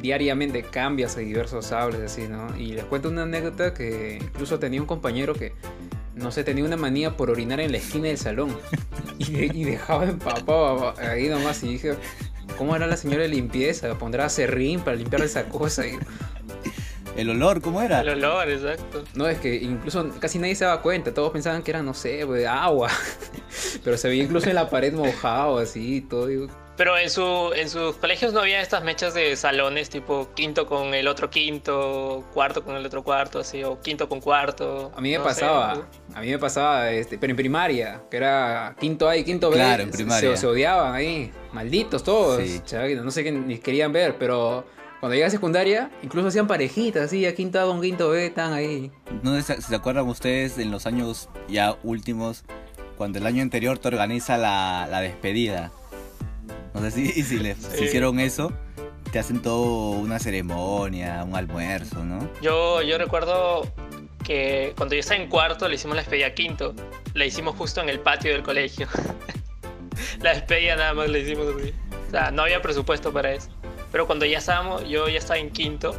diariamente 0.00 0.62
cambias 0.62 1.16
a 1.16 1.20
diversos 1.20 1.72
aulas, 1.72 2.00
así, 2.02 2.28
¿no? 2.28 2.54
Y 2.58 2.72
les 2.72 2.84
cuento 2.84 3.08
una 3.08 3.22
anécdota 3.22 3.72
que 3.72 4.18
incluso 4.20 4.58
tenía 4.58 4.80
un 4.80 4.86
compañero 4.86 5.32
que, 5.32 5.54
no 6.14 6.30
sé, 6.30 6.44
tenía 6.44 6.64
una 6.64 6.76
manía 6.76 7.16
por 7.16 7.30
orinar 7.30 7.60
en 7.60 7.72
la 7.72 7.78
esquina 7.78 8.08
del 8.08 8.18
salón 8.18 8.54
y, 9.18 9.58
y 9.58 9.64
dejaba 9.64 10.04
empapado 10.04 10.92
ahí 10.98 11.28
nomás 11.28 11.62
y 11.62 11.68
dije, 11.68 11.96
¿cómo 12.56 12.74
hará 12.74 12.86
la 12.86 12.96
señora 12.96 13.22
de 13.22 13.28
limpieza? 13.28 13.96
¿Pondrá 13.98 14.28
serrín 14.28 14.80
para 14.80 14.96
limpiar 14.96 15.22
esa 15.22 15.48
cosa? 15.48 15.86
Y, 15.86 15.98
El 17.16 17.30
olor, 17.30 17.60
¿cómo 17.60 17.80
era? 17.80 18.00
El 18.00 18.08
olor, 18.10 18.50
exacto. 18.50 19.04
no, 19.14 19.28
es 19.28 19.38
que 19.38 19.54
incluso 19.54 20.10
casi 20.18 20.38
nadie 20.38 20.56
se 20.56 20.64
daba 20.64 20.82
cuenta, 20.82 21.14
todos 21.14 21.30
pensaban 21.30 21.62
que 21.62 21.70
era, 21.70 21.82
no 21.82 21.94
sé, 21.94 22.24
pues, 22.26 22.46
agua, 22.46 22.90
pero 23.84 23.96
se 23.96 24.08
veía 24.08 24.24
incluso 24.24 24.48
en 24.48 24.56
la 24.56 24.68
pared 24.68 24.92
mojado, 24.92 25.58
así, 25.58 26.00
todo. 26.00 26.26
digo, 26.26 26.48
Pero 26.76 26.98
en, 26.98 27.08
su, 27.08 27.52
en 27.54 27.70
sus 27.70 27.94
colegios 27.96 28.32
no 28.32 28.40
había 28.40 28.60
estas 28.60 28.82
mechas 28.82 29.14
de 29.14 29.36
salones, 29.36 29.90
tipo 29.90 30.28
quinto 30.34 30.66
con 30.66 30.92
el 30.92 31.06
otro 31.06 31.30
quinto, 31.30 32.24
cuarto 32.34 32.64
con 32.64 32.74
el 32.74 32.84
otro 32.84 33.04
cuarto, 33.04 33.38
así, 33.38 33.62
o 33.62 33.80
quinto 33.80 34.08
con 34.08 34.20
cuarto. 34.20 34.90
A 34.96 35.00
mí 35.00 35.10
me 35.10 35.18
no 35.18 35.22
sé. 35.22 35.28
pasaba, 35.28 35.86
a 36.14 36.20
mí 36.20 36.30
me 36.30 36.38
pasaba, 36.40 36.90
este, 36.90 37.16
pero 37.16 37.30
en 37.30 37.36
primaria, 37.36 38.02
que 38.10 38.16
era 38.16 38.74
quinto 38.80 39.08
A 39.08 39.16
y 39.16 39.22
quinto 39.22 39.50
B. 39.50 39.56
Claro, 39.56 39.84
en 39.84 39.90
primaria. 39.92 40.30
Se, 40.30 40.36
se 40.36 40.46
odiaban 40.48 40.92
ahí, 40.94 41.30
malditos 41.52 42.02
todos. 42.02 42.42
Sí. 42.42 42.60
chaval, 42.64 43.04
no 43.04 43.10
sé 43.12 43.22
qué 43.22 43.30
ni 43.30 43.58
querían 43.58 43.92
ver, 43.92 44.16
pero 44.18 44.66
cuando 45.04 45.16
llegué 45.16 45.26
a 45.26 45.30
secundaria, 45.30 45.90
incluso 46.02 46.28
hacían 46.28 46.46
parejitas, 46.46 47.02
así, 47.02 47.26
a 47.26 47.34
quinto 47.34 47.60
A 47.60 47.66
con 47.66 47.82
quinto 47.82 48.08
B, 48.08 48.24
están 48.24 48.54
ahí. 48.54 48.90
No 49.22 49.38
sé 49.38 49.56
si 49.56 49.60
se 49.60 49.74
acuerdan 49.74 50.08
ustedes 50.08 50.56
en 50.56 50.70
los 50.70 50.86
años 50.86 51.28
ya 51.46 51.76
últimos, 51.82 52.44
cuando 52.96 53.18
el 53.18 53.26
año 53.26 53.42
anterior 53.42 53.76
te 53.76 53.88
organiza 53.88 54.38
la, 54.38 54.88
la 54.90 55.02
despedida. 55.02 55.72
No 56.72 56.80
sé 56.80 56.90
si, 56.90 57.22
si 57.22 57.38
les 57.38 57.58
si 57.58 57.84
hicieron 57.84 58.18
eso, 58.18 58.50
te 59.12 59.18
hacen 59.18 59.42
todo 59.42 59.90
una 59.90 60.18
ceremonia, 60.18 61.22
un 61.22 61.36
almuerzo, 61.36 62.02
¿no? 62.02 62.26
Yo, 62.40 62.80
yo 62.80 62.96
recuerdo 62.96 63.70
que 64.24 64.72
cuando 64.74 64.94
yo 64.94 65.00
estaba 65.00 65.20
en 65.20 65.28
cuarto 65.28 65.68
le 65.68 65.74
hicimos 65.74 65.96
la 65.96 66.00
despedida 66.00 66.28
a 66.28 66.34
quinto. 66.34 66.74
La 67.12 67.26
hicimos 67.26 67.56
justo 67.56 67.82
en 67.82 67.90
el 67.90 68.00
patio 68.00 68.32
del 68.32 68.42
colegio. 68.42 68.88
la 70.22 70.32
despedida 70.32 70.76
nada 70.76 70.94
más 70.94 71.10
la 71.10 71.18
hicimos 71.18 71.46
así. 71.54 71.74
O 72.08 72.10
sea, 72.10 72.30
no 72.30 72.40
había 72.40 72.62
presupuesto 72.62 73.12
para 73.12 73.34
eso. 73.34 73.53
Pero 73.94 74.08
cuando 74.08 74.24
ya 74.26 74.38
estábamos, 74.38 74.88
yo 74.88 75.08
ya 75.08 75.18
estaba 75.18 75.38
en 75.38 75.50
quinto, 75.50 75.94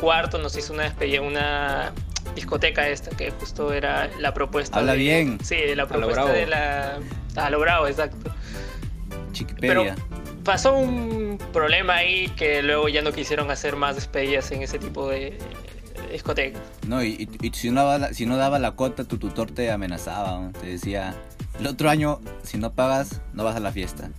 cuarto 0.00 0.38
nos 0.38 0.56
hizo 0.56 0.72
una 0.72 0.84
despedida, 0.84 1.22
una 1.22 1.90
discoteca 2.36 2.88
esta, 2.88 3.10
que 3.16 3.32
justo 3.32 3.72
era 3.72 4.08
la 4.20 4.32
propuesta. 4.32 4.78
Habla 4.78 4.92
de- 4.92 4.98
bien. 4.98 5.38
Sí, 5.42 5.56
la 5.74 5.86
propuesta 5.88 6.26
de 6.32 6.46
la... 6.46 7.00
A 7.34 7.50
lo 7.50 7.58
bravo, 7.58 7.88
exacto. 7.88 8.30
Chiquipedia. 9.32 9.96
Pasó 10.44 10.74
un 10.76 11.36
problema 11.52 11.96
ahí 11.96 12.28
que 12.36 12.62
luego 12.62 12.88
ya 12.88 13.02
no 13.02 13.10
quisieron 13.10 13.50
hacer 13.50 13.74
más 13.74 13.96
despedidas 13.96 14.52
en 14.52 14.62
ese 14.62 14.78
tipo 14.78 15.08
de 15.08 15.36
discotecas. 16.12 16.62
No, 16.86 17.02
y, 17.02 17.28
y- 17.40 17.44
y 17.48 17.50
si, 17.54 17.70
no 17.70 17.80
daba 17.80 17.98
la, 17.98 18.14
si 18.14 18.24
no 18.24 18.36
daba 18.36 18.60
la 18.60 18.70
cuota, 18.70 19.02
tu 19.02 19.18
tutor 19.18 19.50
te 19.50 19.68
amenazaba, 19.72 20.38
¿no? 20.38 20.52
te 20.52 20.66
decía, 20.68 21.16
el 21.58 21.66
otro 21.66 21.90
año, 21.90 22.20
si 22.44 22.56
no 22.56 22.72
pagas, 22.72 23.20
no 23.34 23.42
vas 23.42 23.56
a 23.56 23.60
la 23.60 23.72
fiesta. 23.72 24.10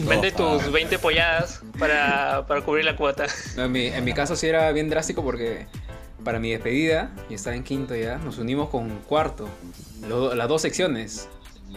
Vende 0.00 0.30
No, 0.32 0.36
tus 0.58 0.62
ah. 0.64 0.70
20 0.70 0.98
polladas 0.98 1.62
para, 1.78 2.44
para 2.46 2.60
cubrir 2.62 2.84
la 2.84 2.96
cuota. 2.96 3.26
No, 3.56 3.64
en, 3.64 3.72
mi, 3.72 3.86
en 3.86 4.04
mi 4.04 4.12
caso 4.12 4.36
sí 4.36 4.46
era 4.46 4.70
bien 4.72 4.88
drástico 4.88 5.22
porque 5.22 5.66
para 6.24 6.38
mi 6.38 6.50
despedida, 6.52 7.10
y 7.28 7.34
estaba 7.34 7.56
en 7.56 7.64
quinto 7.64 7.96
ya, 7.96 8.16
nos 8.18 8.38
unimos 8.38 8.68
con 8.68 8.88
cuarto, 9.00 9.48
lo- 10.08 10.34
las 10.34 10.48
dos 10.48 10.62
secciones. 10.62 11.28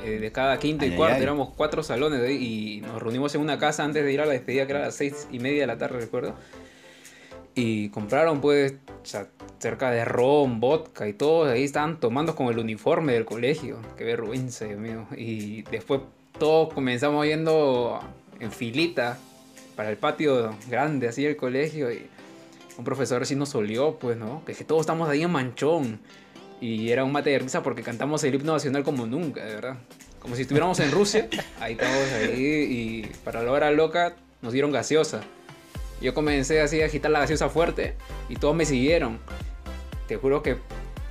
eh, 0.03 0.19
de 0.19 0.31
cada 0.31 0.59
quinto 0.59 0.83
Ay, 0.83 0.89
y 0.89 0.91
ay, 0.91 0.97
cuarto 0.97 1.15
ay. 1.17 1.23
éramos 1.23 1.49
cuatro 1.55 1.81
salones 1.81 2.21
ahí, 2.21 2.35
y 2.35 2.81
nos 2.81 3.01
reunimos 3.01 3.33
en 3.33 3.41
una 3.41 3.57
casa 3.57 3.83
antes 3.85 4.03
de 4.03 4.11
ir 4.11 4.19
a 4.21 4.25
la 4.25 4.33
despedida 4.33 4.65
que 4.67 4.73
era 4.73 4.81
a 4.81 4.85
las 4.87 4.95
seis 4.95 5.25
y 5.31 5.39
media 5.39 5.61
de 5.61 5.67
la 5.67 5.77
tarde 5.77 5.99
recuerdo 6.01 6.35
y 7.55 7.87
compraron 7.89 8.41
pues 8.41 8.73
cerca 9.59 9.91
de 9.91 10.03
ron, 10.03 10.59
vodka 10.59 11.07
y 11.07 11.13
todo, 11.13 11.49
ahí 11.49 11.63
estaban 11.63 11.99
tomando 11.99 12.35
con 12.35 12.47
el 12.47 12.59
uniforme 12.59 13.13
del 13.13 13.23
colegio, 13.25 13.79
qué 13.97 14.03
vergüenza 14.03 14.65
Dios 14.65 14.79
mío, 14.79 15.07
y 15.15 15.61
después 15.63 16.01
todos 16.39 16.73
comenzamos 16.73 17.25
yendo 17.25 17.99
en 18.39 18.51
filita 18.51 19.17
para 19.75 19.89
el 19.89 19.97
patio 19.97 20.55
grande 20.67 21.07
así 21.07 21.23
del 21.23 21.35
colegio 21.35 21.91
y 21.91 22.07
un 22.77 22.83
profesor 22.83 23.21
así 23.21 23.35
nos 23.35 23.55
olió 23.55 23.97
pues, 23.99 24.17
¿no? 24.17 24.43
Que, 24.45 24.53
que 24.53 24.63
todos 24.63 24.81
estamos 24.81 25.09
ahí 25.09 25.23
en 25.23 25.31
manchón 25.31 25.99
y 26.61 26.89
era 26.89 27.03
un 27.03 27.11
mate 27.11 27.29
de 27.29 27.39
risa 27.39 27.63
porque 27.63 27.83
cantamos 27.83 28.23
el 28.23 28.35
himno 28.35 28.53
nacional 28.53 28.83
como 28.83 29.05
nunca, 29.05 29.43
de 29.43 29.55
verdad. 29.55 29.77
Como 30.19 30.35
si 30.35 30.43
estuviéramos 30.43 30.79
en 30.79 30.91
Rusia, 30.91 31.27
ahí 31.59 31.73
estamos 31.73 32.11
ahí 32.13 32.43
y 32.43 33.11
para 33.23 33.43
la 33.43 33.51
hora 33.51 33.71
loca 33.71 34.15
nos 34.41 34.53
dieron 34.53 34.71
gaseosa. 34.71 35.21
Yo 36.01 36.13
comencé 36.13 36.61
así 36.61 36.81
a 36.81 36.85
agitar 36.85 37.11
la 37.11 37.19
gaseosa 37.19 37.49
fuerte 37.49 37.95
y 38.29 38.35
todos 38.35 38.55
me 38.55 38.65
siguieron. 38.65 39.19
Te 40.07 40.17
juro 40.17 40.43
que 40.43 40.57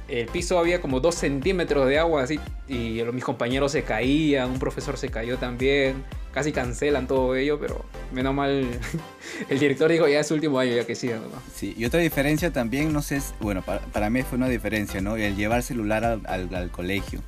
el 0.08 0.26
piso 0.26 0.58
había 0.58 0.80
como 0.80 1.00
dos 1.00 1.14
centímetros 1.14 1.88
de 1.88 1.98
agua 1.98 2.22
así 2.22 2.38
y 2.68 3.02
mis 3.12 3.24
compañeros 3.24 3.72
se 3.72 3.82
caían, 3.82 4.50
un 4.50 4.58
profesor 4.58 4.96
se 4.98 5.08
cayó 5.08 5.38
también. 5.38 6.04
Casi 6.32 6.50
cancelan 6.50 7.06
todo 7.06 7.36
ello, 7.36 7.60
pero 7.60 7.84
menos 8.12 8.34
mal 8.34 8.68
el 9.48 9.58
director 9.58 9.90
dijo 9.90 10.08
ya 10.08 10.18
es 10.18 10.30
último 10.32 10.58
año, 10.58 10.74
ya 10.74 10.84
que 10.84 10.96
sigan. 10.96 11.20
¿no? 11.20 11.40
Sí, 11.54 11.74
y 11.76 11.84
otra 11.84 12.00
diferencia 12.00 12.52
también, 12.52 12.92
no 12.92 13.02
sé, 13.02 13.22
bueno, 13.40 13.62
para, 13.62 14.10
mí 14.10 14.22
fue 14.22 14.36
una 14.36 14.48
diferencia, 14.48 15.00
¿no? 15.00 15.16
El 15.16 15.36
llevar 15.36 15.62
celular 15.62 16.04
al, 16.04 16.70
colegio. 16.70 17.20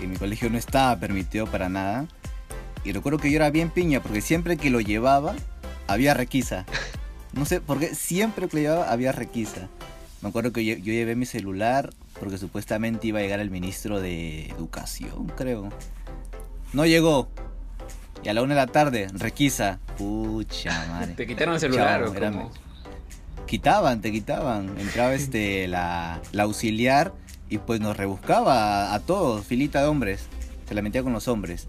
En 0.00 0.10
mi 0.10 0.16
colegio 0.16 0.48
no 0.50 0.56
estaba 0.56 0.98
permitido 1.00 1.46
para 1.46 1.68
nada. 1.68 2.06
Y 2.84 2.92
recuerdo 2.92 3.18
que 3.18 3.30
yo 3.30 3.36
era 3.36 3.50
bien 3.50 3.70
piña, 3.70 4.00
porque 4.00 4.20
siempre 4.20 4.56
que 4.56 4.70
lo 4.70 4.80
llevaba, 4.80 5.34
había 5.88 6.14
requisa. 6.14 6.64
No 7.32 7.44
sé 7.44 7.60
por 7.60 7.80
qué, 7.80 7.94
siempre 7.94 8.48
que 8.48 8.56
lo 8.56 8.62
llevaba, 8.62 8.92
había 8.92 9.10
requisa. 9.12 9.68
Me 10.22 10.28
acuerdo 10.30 10.52
que 10.52 10.64
yo, 10.64 10.74
yo 10.76 10.92
llevé 10.92 11.14
mi 11.16 11.26
celular, 11.26 11.90
porque 12.18 12.38
supuestamente 12.38 13.06
iba 13.06 13.20
a 13.20 13.22
llegar 13.22 13.40
el 13.40 13.50
ministro 13.50 14.00
de 14.00 14.46
Educación, 14.46 15.28
creo. 15.36 15.68
No 16.72 16.84
llegó. 16.86 17.28
Y 18.24 18.28
a 18.28 18.34
la 18.34 18.42
una 18.42 18.54
de 18.54 18.60
la 18.60 18.66
tarde, 18.66 19.06
requisa. 19.12 19.78
Pucha 19.96 20.86
madre. 20.88 21.14
Te 21.14 21.26
quitaron 21.26 21.54
el 21.54 21.60
celular. 21.60 22.00
Chao, 22.02 22.12
¿o 22.12 22.14
era- 22.16 22.30
cómo? 22.32 22.50
quitaban, 23.46 24.00
te 24.00 24.12
quitaban. 24.12 24.76
Entraba 24.78 25.14
este 25.14 25.68
la, 25.68 26.20
la 26.32 26.42
auxiliar 26.42 27.12
y 27.48 27.58
pues 27.58 27.80
nos 27.80 27.96
rebuscaba 27.96 28.90
a, 28.90 28.94
a 28.94 29.00
todos, 29.00 29.46
filita 29.46 29.80
de 29.82 29.86
hombres. 29.88 30.26
Se 30.68 30.74
la 30.74 30.82
metía 30.82 31.02
con 31.02 31.12
los 31.12 31.28
hombres. 31.28 31.66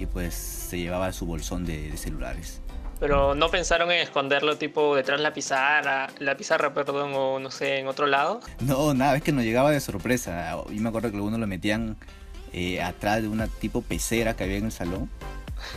Y 0.00 0.06
pues 0.06 0.34
se 0.34 0.78
llevaba 0.78 1.12
su 1.12 1.24
bolsón 1.26 1.64
de, 1.64 1.90
de 1.90 1.96
celulares. 1.96 2.60
Pero 3.02 3.34
no 3.34 3.48
pensaron 3.50 3.90
en 3.90 3.98
esconderlo 3.98 4.58
tipo 4.58 4.94
detrás 4.94 5.18
de 5.18 5.24
la 5.24 5.34
pizarra, 5.34 6.08
la 6.20 6.36
pizarra, 6.36 6.72
perdón, 6.72 7.10
o 7.16 7.40
no 7.40 7.50
sé, 7.50 7.80
en 7.80 7.88
otro 7.88 8.06
lado. 8.06 8.38
No, 8.60 8.94
nada, 8.94 9.16
es 9.16 9.24
que 9.24 9.32
nos 9.32 9.42
llegaba 9.42 9.72
de 9.72 9.80
sorpresa. 9.80 10.56
Yo 10.70 10.80
me 10.80 10.88
acuerdo 10.88 11.10
que 11.10 11.16
algunos 11.16 11.40
lo 11.40 11.48
metían 11.48 11.96
eh, 12.52 12.80
atrás 12.80 13.20
de 13.20 13.26
una 13.26 13.48
tipo 13.48 13.82
pecera 13.82 14.36
que 14.36 14.44
había 14.44 14.58
en 14.58 14.66
el 14.66 14.70
salón. 14.70 15.10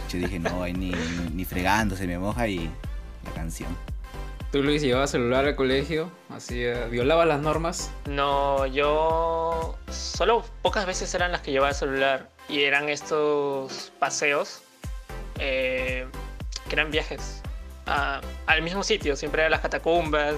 Yo 0.07 0.19
dije, 0.19 0.37
no, 0.37 0.61
ahí 0.61 0.73
ni, 0.73 0.91
ni, 0.91 1.29
ni 1.33 1.45
fregando, 1.45 1.95
se 1.95 2.05
me 2.05 2.19
moja 2.19 2.47
y 2.47 2.69
la 3.23 3.31
canción. 3.33 3.75
¿Tú, 4.51 4.61
Luis, 4.61 4.83
llevabas 4.83 5.09
celular 5.09 5.45
al 5.45 5.55
colegio? 5.55 6.11
Así, 6.29 6.63
eh, 6.63 6.87
¿Violabas 6.91 7.27
las 7.27 7.41
normas? 7.41 7.89
No, 8.07 8.67
yo 8.67 9.79
solo 9.89 10.45
pocas 10.61 10.85
veces 10.85 11.11
eran 11.15 11.31
las 11.31 11.41
que 11.41 11.49
llevaba 11.49 11.69
el 11.69 11.75
celular 11.75 12.29
y 12.47 12.65
eran 12.65 12.87
estos 12.87 13.91
paseos 13.97 14.61
eh, 15.39 16.05
que 16.67 16.75
eran 16.75 16.91
viajes 16.91 17.41
al 17.85 18.61
mismo 18.61 18.83
sitio, 18.83 19.15
siempre 19.15 19.43
a 19.43 19.49
las 19.49 19.61
catacumbas, 19.61 20.35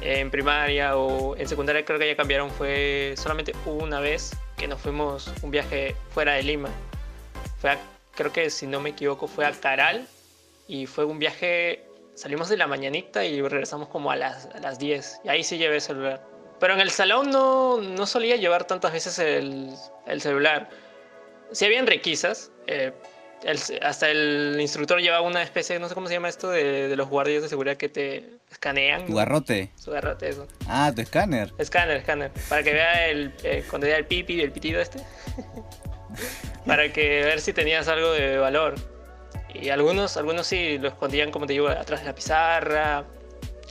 en 0.00 0.30
primaria 0.30 0.96
o 0.96 1.36
en 1.36 1.46
secundaria 1.46 1.84
creo 1.84 1.98
que 1.98 2.06
ya 2.06 2.16
cambiaron, 2.16 2.50
fue 2.50 3.14
solamente 3.16 3.54
una 3.66 4.00
vez 4.00 4.36
que 4.56 4.66
nos 4.66 4.80
fuimos 4.80 5.32
un 5.42 5.50
viaje 5.50 5.94
fuera 6.10 6.34
de 6.34 6.42
Lima. 6.42 6.70
Fue 7.60 7.76
creo 8.14 8.32
que 8.32 8.50
si 8.50 8.66
no 8.66 8.80
me 8.80 8.90
equivoco 8.90 9.28
fue 9.28 9.46
a 9.46 9.52
Caral 9.52 10.06
y 10.66 10.86
fue 10.86 11.04
un 11.04 11.18
viaje, 11.18 11.84
salimos 12.14 12.48
de 12.48 12.56
la 12.56 12.66
mañanita 12.66 13.24
y 13.24 13.40
regresamos 13.40 13.88
como 13.88 14.10
a 14.10 14.16
las, 14.16 14.46
a 14.46 14.58
las 14.58 14.78
10 14.78 15.20
y 15.24 15.28
ahí 15.28 15.44
sí 15.44 15.58
llevé 15.58 15.76
el 15.76 15.80
celular. 15.80 16.22
Pero 16.58 16.74
en 16.74 16.80
el 16.80 16.90
salón 16.90 17.30
no, 17.30 17.80
no 17.80 18.06
solía 18.06 18.36
llevar 18.36 18.64
tantas 18.66 18.92
veces 18.92 19.18
el, 19.18 19.74
el 20.06 20.20
celular. 20.20 20.68
Si 21.52 21.64
habían 21.64 21.86
requisas, 21.86 22.52
eh, 22.66 22.92
el- 23.44 23.58
hasta 23.82 24.10
el 24.10 24.56
instructor 24.60 25.00
llevaba 25.00 25.22
una 25.26 25.42
especie, 25.42 25.78
no 25.78 25.88
sé 25.88 25.94
cómo 25.94 26.06
se 26.08 26.14
llama 26.14 26.28
esto, 26.28 26.50
de, 26.50 26.88
de 26.88 26.96
los 26.96 27.08
guardias 27.08 27.42
de 27.42 27.48
seguridad 27.48 27.76
que 27.76 27.88
te 27.88 28.30
escanean. 28.50 29.06
Tu 29.06 29.14
garrote. 29.14 29.70
Su 29.76 29.90
garrote, 29.90 30.28
eso. 30.28 30.46
Ah, 30.68 30.92
tu 30.94 31.00
escáner. 31.02 31.52
Escáner, 31.58 31.96
escáner. 31.98 32.30
Para 32.48 32.62
que 32.62 32.72
vea 32.72 33.06
el, 33.08 33.32
eh, 33.42 33.64
cuando 33.68 33.86
vea 33.86 33.96
el 33.96 34.06
pipi, 34.06 34.40
el 34.40 34.52
pitido 34.52 34.80
este. 34.80 35.00
para 36.66 36.92
que 36.92 37.24
ver 37.24 37.40
si 37.40 37.52
tenías 37.52 37.88
algo 37.88 38.12
de 38.12 38.38
valor. 38.38 38.74
Y 39.54 39.70
algunos, 39.70 40.16
algunos 40.16 40.46
sí 40.46 40.78
lo 40.78 40.88
escondían, 40.88 41.30
como 41.30 41.46
te 41.46 41.54
digo, 41.54 41.68
atrás 41.68 42.00
de 42.00 42.06
la 42.06 42.14
pizarra, 42.14 43.04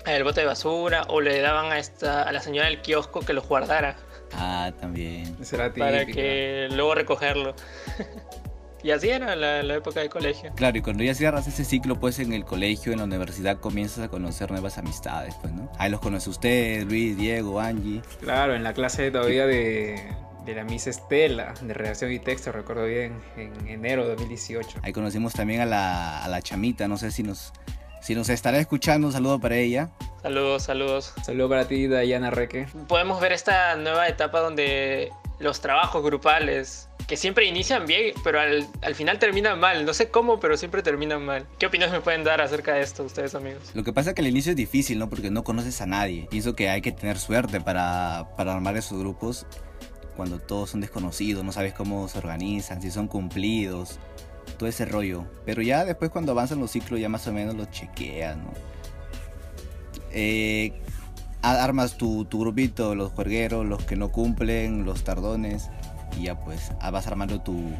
en 0.05 0.13
el 0.13 0.23
bote 0.23 0.41
de 0.41 0.47
basura, 0.47 1.03
o 1.07 1.21
le 1.21 1.39
daban 1.41 1.71
a, 1.71 1.79
esta, 1.79 2.23
a 2.23 2.31
la 2.31 2.41
señora 2.41 2.67
del 2.67 2.81
kiosco 2.81 3.21
que 3.21 3.33
los 3.33 3.47
guardara 3.47 3.95
Ah, 4.33 4.71
también. 4.79 5.35
Esa 5.41 5.55
era 5.55 5.73
para 5.73 6.05
que 6.05 6.67
luego 6.71 6.95
recogerlo. 6.95 7.55
y 8.83 8.91
así 8.91 9.09
era 9.09 9.35
la, 9.35 9.63
la 9.63 9.75
época 9.75 9.99
de 9.99 10.09
colegio. 10.09 10.51
Claro, 10.55 10.77
y 10.77 10.81
cuando 10.81 11.03
ya 11.03 11.13
cierras 11.13 11.47
ese 11.47 11.65
ciclo, 11.65 11.99
pues 11.99 12.19
en 12.19 12.33
el 12.33 12.45
colegio, 12.45 12.91
en 12.91 12.99
la 12.99 13.05
universidad, 13.05 13.59
comienzas 13.59 14.05
a 14.05 14.07
conocer 14.09 14.51
nuevas 14.51 14.77
amistades, 14.77 15.35
pues, 15.41 15.53
¿no? 15.53 15.71
Ahí 15.77 15.91
los 15.91 15.99
conoce 15.99 16.29
usted, 16.29 16.83
Luis, 16.87 17.17
Diego, 17.17 17.59
Angie. 17.59 18.01
Claro, 18.21 18.55
en 18.55 18.63
la 18.63 18.73
clase 18.73 19.11
todavía 19.11 19.45
de, 19.45 20.01
de 20.45 20.55
la 20.55 20.63
Miss 20.63 20.87
Estela, 20.87 21.53
de 21.61 21.73
redacción 21.73 22.11
y 22.11 22.19
texto, 22.19 22.51
recuerdo 22.51 22.85
bien, 22.85 23.19
en 23.37 23.67
enero 23.67 24.03
de 24.03 24.09
2018. 24.09 24.79
Ahí 24.83 24.93
conocimos 24.93 25.33
también 25.33 25.61
a 25.61 25.65
la, 25.65 26.23
a 26.23 26.27
la 26.27 26.41
chamita, 26.41 26.87
no 26.87 26.97
sé 26.97 27.11
si 27.11 27.23
nos, 27.23 27.53
si 28.01 28.15
nos 28.15 28.29
estará 28.29 28.59
escuchando, 28.59 29.07
un 29.07 29.13
saludo 29.13 29.39
para 29.39 29.57
ella. 29.57 29.89
Saludos, 30.21 30.63
saludos. 30.63 31.13
Saludo 31.23 31.49
para 31.49 31.67
ti, 31.67 31.87
Dayana 31.87 32.29
Reque. 32.29 32.67
Podemos 32.87 33.21
ver 33.21 33.31
esta 33.31 33.75
nueva 33.75 34.07
etapa 34.07 34.39
donde 34.39 35.11
los 35.39 35.61
trabajos 35.61 36.03
grupales 36.03 36.88
que 37.09 37.17
siempre 37.17 37.45
inician 37.45 37.87
bien, 37.87 38.13
pero 38.23 38.39
al, 38.39 38.67
al 38.83 38.93
final 38.93 39.17
terminan 39.17 39.59
mal. 39.59 39.83
No 39.83 39.95
sé 39.95 40.09
cómo, 40.09 40.39
pero 40.39 40.55
siempre 40.57 40.83
terminan 40.83 41.25
mal. 41.25 41.47
¿Qué 41.57 41.65
opiniones 41.65 41.91
me 41.91 42.01
pueden 42.01 42.23
dar 42.23 42.39
acerca 42.39 42.75
de 42.75 42.81
esto 42.81 43.03
ustedes, 43.03 43.33
amigos? 43.33 43.71
Lo 43.73 43.83
que 43.83 43.91
pasa 43.91 44.11
es 44.11 44.15
que 44.15 44.21
al 44.21 44.27
inicio 44.27 44.51
es 44.51 44.55
difícil, 44.55 44.99
¿no? 44.99 45.09
Porque 45.09 45.31
no 45.31 45.43
conoces 45.43 45.81
a 45.81 45.87
nadie. 45.87 46.27
Pienso 46.29 46.55
que 46.55 46.69
hay 46.69 46.81
que 46.81 46.91
tener 46.91 47.17
suerte 47.17 47.61
para, 47.61 48.29
para 48.37 48.53
armar 48.53 48.77
esos 48.77 48.99
grupos 48.99 49.47
cuando 50.15 50.37
todos 50.37 50.69
son 50.69 50.81
desconocidos, 50.81 51.43
no 51.43 51.51
sabes 51.51 51.73
cómo 51.73 52.07
se 52.09 52.19
organizan, 52.19 52.81
si 52.81 52.91
son 52.91 53.07
cumplidos, 53.07 53.97
todo 54.59 54.69
ese 54.69 54.85
rollo. 54.85 55.25
Pero 55.45 55.63
ya 55.63 55.85
después 55.85 56.11
cuando 56.11 56.33
avanzan 56.33 56.59
los 56.59 56.69
ciclos 56.69 56.99
ya 56.99 57.09
más 57.09 57.25
o 57.25 57.33
menos 57.33 57.55
los 57.55 57.71
chequeas, 57.71 58.37
¿no? 58.37 58.53
Eh, 60.11 60.73
armas 61.41 61.97
tu, 61.97 62.25
tu 62.25 62.39
grupito, 62.41 62.93
los 62.93 63.13
juergueros, 63.13 63.65
los 63.65 63.83
que 63.85 63.95
no 63.95 64.11
cumplen, 64.11 64.85
los 64.85 65.03
tardones, 65.03 65.69
y 66.17 66.23
ya 66.23 66.39
pues 66.39 66.71
ah, 66.79 66.91
vas 66.91 67.07
armando 67.07 67.41
tu, 67.41 67.71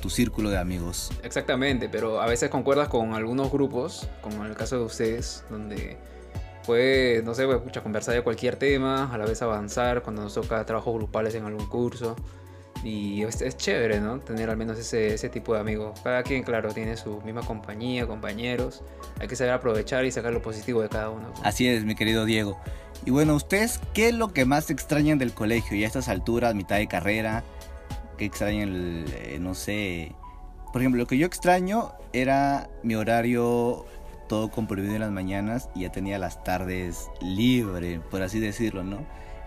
tu 0.00 0.10
círculo 0.10 0.50
de 0.50 0.58
amigos. 0.58 1.10
Exactamente, 1.22 1.88
pero 1.88 2.20
a 2.20 2.26
veces 2.26 2.50
concuerdas 2.50 2.88
con 2.88 3.14
algunos 3.14 3.50
grupos, 3.50 4.08
como 4.20 4.44
en 4.44 4.50
el 4.50 4.56
caso 4.56 4.78
de 4.78 4.84
ustedes, 4.84 5.44
donde 5.50 5.98
puede, 6.68 7.22
no 7.22 7.34
sé, 7.34 7.46
pues, 7.46 7.58
pucha, 7.58 7.82
conversar 7.82 8.14
de 8.14 8.22
cualquier 8.22 8.56
tema, 8.56 9.12
a 9.12 9.18
la 9.18 9.24
vez 9.24 9.40
avanzar 9.42 10.02
cuando 10.02 10.22
nos 10.22 10.34
toca 10.34 10.64
trabajos 10.66 10.94
grupales 10.94 11.34
en 11.34 11.44
algún 11.44 11.66
curso. 11.66 12.14
Y 12.84 13.22
es, 13.24 13.42
es 13.42 13.56
chévere, 13.56 14.00
¿no? 14.00 14.20
Tener 14.20 14.50
al 14.50 14.56
menos 14.56 14.78
ese, 14.78 15.14
ese 15.14 15.28
tipo 15.28 15.54
de 15.54 15.60
amigos. 15.60 15.98
Cada 16.04 16.22
quien, 16.22 16.44
claro, 16.44 16.72
tiene 16.72 16.96
su 16.96 17.20
misma 17.22 17.40
compañía, 17.40 18.06
compañeros. 18.06 18.82
Hay 19.18 19.26
que 19.26 19.34
saber 19.34 19.54
aprovechar 19.54 20.04
y 20.04 20.12
sacar 20.12 20.32
lo 20.32 20.42
positivo 20.42 20.80
de 20.82 20.88
cada 20.88 21.10
uno. 21.10 21.32
Así 21.42 21.66
es, 21.66 21.84
mi 21.84 21.96
querido 21.96 22.24
Diego. 22.24 22.60
Y 23.04 23.10
bueno, 23.10 23.34
¿ustedes 23.34 23.80
qué 23.94 24.08
es 24.08 24.14
lo 24.14 24.32
que 24.32 24.44
más 24.44 24.70
extrañan 24.70 25.18
del 25.18 25.32
colegio? 25.32 25.76
Y 25.76 25.84
a 25.84 25.86
estas 25.86 26.08
alturas, 26.08 26.54
mitad 26.54 26.76
de 26.76 26.88
carrera, 26.88 27.44
¿qué 28.16 28.24
extrañan? 28.26 29.04
eh, 29.08 29.38
no 29.40 29.54
sé. 29.54 30.14
Por 30.72 30.82
ejemplo, 30.82 31.00
lo 31.02 31.06
que 31.06 31.16
yo 31.16 31.26
extraño 31.26 31.92
era 32.12 32.68
mi 32.82 32.94
horario 32.94 33.86
todo 34.28 34.50
comprimido 34.50 34.94
en 34.94 35.00
las 35.00 35.10
mañanas 35.10 35.70
y 35.74 35.80
ya 35.80 35.90
tenía 35.90 36.18
las 36.18 36.44
tardes 36.44 37.08
libre, 37.20 38.00
por 38.10 38.22
así 38.22 38.38
decirlo, 38.38 38.84
¿no? 38.84 39.06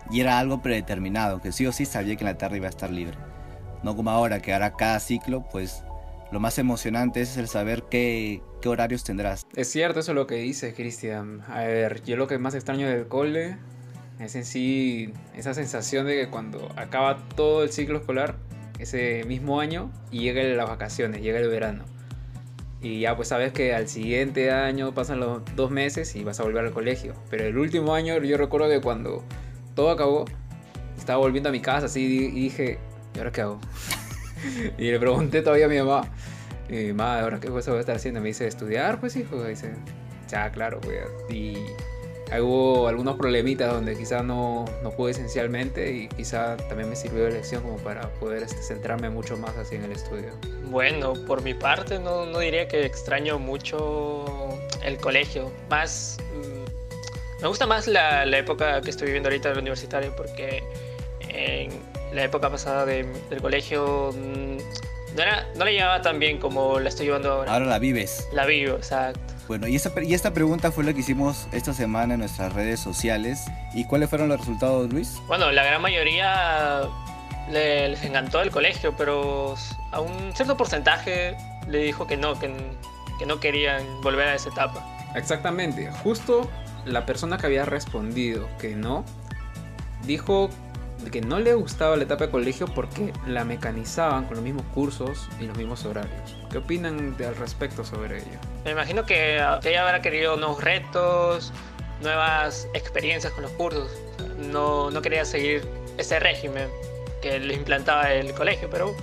Y 0.09 0.19
era 0.19 0.39
algo 0.39 0.61
predeterminado, 0.61 1.39
que 1.41 1.51
sí 1.51 1.67
o 1.67 1.71
sí 1.71 1.85
sabía 1.85 2.15
que 2.15 2.23
en 2.23 2.31
la 2.31 2.37
tarde 2.37 2.57
iba 2.57 2.65
a 2.65 2.71
estar 2.71 2.89
libre. 2.89 3.17
No 3.83 3.95
como 3.95 4.09
ahora, 4.09 4.41
que 4.41 4.53
ahora 4.53 4.73
cada 4.73 4.99
ciclo, 4.99 5.47
pues 5.51 5.83
lo 6.31 6.39
más 6.39 6.57
emocionante 6.57 7.21
es 7.21 7.37
el 7.37 7.47
saber 7.47 7.83
qué, 7.89 8.41
qué 8.61 8.69
horarios 8.69 9.03
tendrás. 9.03 9.45
Es 9.55 9.69
cierto 9.69 9.99
eso 9.99 10.13
lo 10.13 10.27
que 10.27 10.35
dices, 10.35 10.73
Cristian. 10.73 11.41
A 11.49 11.61
ver, 11.63 12.03
yo 12.03 12.15
lo 12.15 12.27
que 12.27 12.37
más 12.37 12.55
extraño 12.55 12.87
del 12.87 13.07
cole 13.07 13.57
es 14.19 14.35
en 14.35 14.45
sí 14.45 15.13
esa 15.35 15.53
sensación 15.53 16.05
de 16.05 16.15
que 16.15 16.29
cuando 16.29 16.71
acaba 16.77 17.17
todo 17.35 17.63
el 17.63 17.71
ciclo 17.71 17.99
escolar, 17.99 18.35
ese 18.79 19.23
mismo 19.25 19.59
año, 19.59 19.91
y 20.11 20.21
llega 20.21 20.43
las 20.43 20.69
vacaciones, 20.69 21.21
llega 21.21 21.39
el 21.39 21.49
verano. 21.49 21.83
Y 22.81 23.01
ya 23.01 23.15
pues 23.15 23.27
sabes 23.27 23.53
que 23.53 23.75
al 23.75 23.87
siguiente 23.87 24.51
año 24.51 24.93
pasan 24.93 25.19
los 25.19 25.41
dos 25.55 25.69
meses 25.69 26.15
y 26.15 26.23
vas 26.23 26.39
a 26.39 26.43
volver 26.43 26.65
al 26.65 26.71
colegio. 26.71 27.13
Pero 27.29 27.45
el 27.45 27.57
último 27.57 27.93
año 27.93 28.17
yo 28.19 28.37
recuerdo 28.37 28.69
que 28.69 28.81
cuando 28.81 29.23
todo 29.75 29.91
acabó, 29.91 30.25
estaba 30.97 31.19
volviendo 31.19 31.49
a 31.49 31.51
mi 31.51 31.61
casa 31.61 31.85
así 31.85 32.01
y 32.01 32.41
dije, 32.41 32.79
¿y 33.15 33.19
ahora 33.19 33.31
qué 33.31 33.41
hago? 33.41 33.59
y 34.79 34.91
le 34.91 34.99
pregunté 34.99 35.41
todavía 35.41 35.65
a 35.65 35.69
mi 35.69 35.77
mamá, 35.77 36.09
y 36.71 36.93
mamá, 36.93 37.21
¿ahora 37.21 37.39
qué 37.39 37.47
cosa 37.49 37.71
voy 37.71 37.77
a 37.79 37.81
estar 37.81 37.95
haciendo? 37.95 38.21
Me 38.21 38.27
dice, 38.29 38.47
estudiar, 38.47 38.99
pues 38.99 39.15
hijo. 39.15 39.35
Me 39.37 39.49
dice, 39.49 39.73
ya, 40.29 40.51
claro, 40.51 40.79
pues. 40.81 40.99
Y 41.29 41.57
hubo 42.41 42.87
algunos 42.87 43.17
problemitas 43.17 43.71
donde 43.73 43.97
quizá 43.97 44.23
no, 44.23 44.63
no 44.83 44.91
pude 44.91 45.11
esencialmente 45.11 45.91
y 45.91 46.07
quizá 46.07 46.55
también 46.55 46.89
me 46.89 46.95
sirvió 46.95 47.25
de 47.25 47.31
lección 47.31 47.61
como 47.61 47.75
para 47.77 48.07
poder 48.13 48.43
este, 48.43 48.61
centrarme 48.63 49.09
mucho 49.09 49.35
más 49.37 49.57
así 49.57 49.75
en 49.75 49.83
el 49.83 49.91
estudio. 49.91 50.29
Bueno, 50.69 51.13
por 51.27 51.41
mi 51.43 51.53
parte 51.53 51.99
no, 51.99 52.25
no 52.25 52.39
diría 52.39 52.67
que 52.69 52.85
extraño 52.85 53.37
mucho 53.37 54.25
el 54.83 54.97
colegio. 54.97 55.51
Más... 55.69 56.17
mm, 56.33 57.41
me 57.41 57.47
gusta 57.49 57.65
más 57.67 57.87
la, 57.87 58.25
la 58.25 58.37
época 58.37 58.79
que 58.81 58.91
estoy 58.91 59.07
viviendo 59.07 59.27
ahorita 59.27 59.49
en 59.49 59.55
la 59.55 59.61
universitaria 59.61 60.15
porque 60.15 60.63
en 61.27 61.71
la 62.13 62.23
época 62.23 62.49
pasada 62.49 62.85
de- 62.85 63.05
del 63.29 63.41
colegio 63.41 64.11
mm, 64.13 64.57
no, 65.15 65.21
era, 65.21 65.45
no 65.55 65.65
la 65.65 65.71
llevaba 65.71 66.01
tan 66.01 66.19
bien 66.19 66.37
como 66.39 66.79
la 66.79 66.89
estoy 66.89 67.07
llevando 67.07 67.31
ahora. 67.31 67.53
Ahora 67.53 67.65
la 67.65 67.79
vives. 67.79 68.27
La 68.33 68.45
vivo, 68.45 68.75
exacto. 68.77 69.19
Bueno, 69.47 69.67
y 69.67 69.75
esta, 69.75 69.91
y 70.01 70.13
esta 70.13 70.33
pregunta 70.33 70.71
fue 70.71 70.83
la 70.83 70.93
que 70.93 70.99
hicimos 71.01 71.47
esta 71.51 71.73
semana 71.73 72.13
en 72.13 72.21
nuestras 72.21 72.53
redes 72.53 72.79
sociales. 72.79 73.45
¿Y 73.73 73.85
cuáles 73.85 74.09
fueron 74.09 74.29
los 74.29 74.39
resultados, 74.39 74.91
Luis? 74.91 75.17
Bueno, 75.27 75.51
la 75.51 75.63
gran 75.63 75.81
mayoría 75.81 76.83
le- 77.49 77.89
les 77.89 78.03
encantó 78.03 78.41
el 78.41 78.51
colegio, 78.51 78.95
pero 78.97 79.55
a 79.91 79.99
un 79.99 80.33
cierto 80.35 80.55
porcentaje 80.55 81.35
le 81.67 81.79
dijo 81.79 82.07
que 82.07 82.15
no, 82.17 82.39
que, 82.39 82.53
que 83.19 83.25
no 83.25 83.39
querían 83.39 83.83
volver 84.03 84.29
a 84.29 84.35
esa 84.35 84.49
etapa. 84.49 84.85
Exactamente, 85.15 85.91
justo 86.03 86.49
la 86.85 87.05
persona 87.05 87.37
que 87.37 87.45
había 87.47 87.65
respondido 87.65 88.47
que 88.57 88.75
no, 88.75 89.03
dijo 90.05 90.49
que 91.09 91.21
no 91.21 91.39
le 91.39 91.53
gustaba 91.53 91.95
la 91.97 92.03
etapa 92.03 92.25
de 92.25 92.31
colegio 92.31 92.67
porque 92.67 93.11
la 93.25 93.43
mecanizaban 93.45 94.25
con 94.25 94.35
los 94.35 94.43
mismos 94.43 94.65
cursos 94.73 95.27
y 95.39 95.45
los 95.45 95.57
mismos 95.57 95.85
horarios. 95.85 96.35
¿Qué 96.51 96.57
opinan 96.59 97.15
al 97.25 97.35
respecto 97.37 97.83
sobre 97.83 98.17
ello? 98.17 98.39
Me 98.65 98.71
imagino 98.71 99.05
que, 99.05 99.43
que 99.61 99.69
ella 99.69 99.83
habrá 99.87 100.01
querido 100.01 100.37
nuevos 100.37 100.63
retos, 100.63 101.51
nuevas 102.01 102.67
experiencias 102.73 103.33
con 103.33 103.43
los 103.43 103.51
cursos. 103.53 103.89
No, 104.37 104.91
no 104.91 105.01
quería 105.01 105.25
seguir 105.25 105.67
ese 105.97 106.19
régimen 106.19 106.69
que 107.21 107.39
le 107.39 107.53
implantaba 107.53 108.11
el 108.13 108.33
colegio, 108.33 108.69
pero 108.69 108.95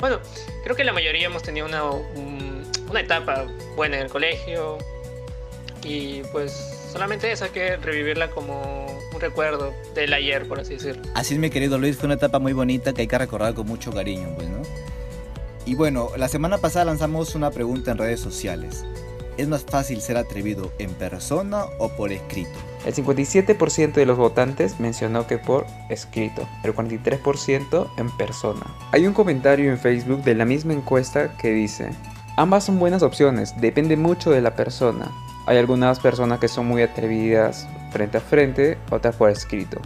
bueno, 0.00 0.18
creo 0.64 0.76
que 0.76 0.84
la 0.84 0.92
mayoría 0.92 1.26
hemos 1.26 1.42
tenido 1.42 1.66
una, 1.66 1.84
un- 1.84 2.62
una 2.88 3.00
etapa 3.00 3.44
buena 3.76 3.96
en 3.96 4.02
el 4.04 4.10
colegio 4.10 4.78
y 5.82 6.22
pues 6.32 6.83
solamente 6.94 7.32
esa 7.32 7.46
hay 7.46 7.50
que 7.50 7.76
revivirla 7.76 8.30
como 8.30 8.86
un 9.12 9.20
recuerdo 9.20 9.74
del 9.96 10.12
ayer, 10.14 10.46
por 10.46 10.60
así 10.60 10.74
decirlo. 10.74 11.02
Así 11.14 11.34
es, 11.34 11.40
mi 11.40 11.50
querido 11.50 11.76
Luis, 11.76 11.96
fue 11.96 12.06
una 12.06 12.14
etapa 12.14 12.38
muy 12.38 12.52
bonita 12.52 12.92
que 12.92 13.02
hay 13.02 13.08
que 13.08 13.18
recordar 13.18 13.52
con 13.52 13.66
mucho 13.66 13.92
cariño, 13.92 14.28
pues, 14.36 14.48
¿no? 14.48 14.62
Y 15.66 15.74
bueno, 15.74 16.10
la 16.16 16.28
semana 16.28 16.58
pasada 16.58 16.84
lanzamos 16.84 17.34
una 17.34 17.50
pregunta 17.50 17.90
en 17.90 17.98
redes 17.98 18.20
sociales. 18.20 18.84
¿Es 19.36 19.48
más 19.48 19.64
fácil 19.64 20.00
ser 20.00 20.16
atrevido 20.16 20.70
en 20.78 20.94
persona 20.94 21.64
o 21.80 21.88
por 21.88 22.12
escrito? 22.12 22.52
El 22.86 22.94
57% 22.94 23.94
de 23.94 24.06
los 24.06 24.16
votantes 24.16 24.78
mencionó 24.78 25.26
que 25.26 25.38
por 25.38 25.66
escrito, 25.90 26.48
el 26.62 26.76
43% 26.76 27.88
en 27.96 28.16
persona. 28.16 28.66
Hay 28.92 29.08
un 29.08 29.14
comentario 29.14 29.68
en 29.68 29.80
Facebook 29.80 30.22
de 30.22 30.36
la 30.36 30.44
misma 30.44 30.74
encuesta 30.74 31.36
que 31.38 31.50
dice, 31.50 31.90
ambas 32.36 32.62
son 32.62 32.78
buenas 32.78 33.02
opciones, 33.02 33.60
depende 33.60 33.96
mucho 33.96 34.30
de 34.30 34.42
la 34.42 34.54
persona. 34.54 35.10
Hay 35.46 35.58
algunas 35.58 36.00
personas 36.00 36.38
que 36.38 36.48
son 36.48 36.66
muy 36.66 36.82
atrevidas 36.82 37.68
frente 37.90 38.18
a 38.18 38.20
frente, 38.20 38.78
otras 38.90 39.16
por 39.16 39.30
escrito. 39.30 39.80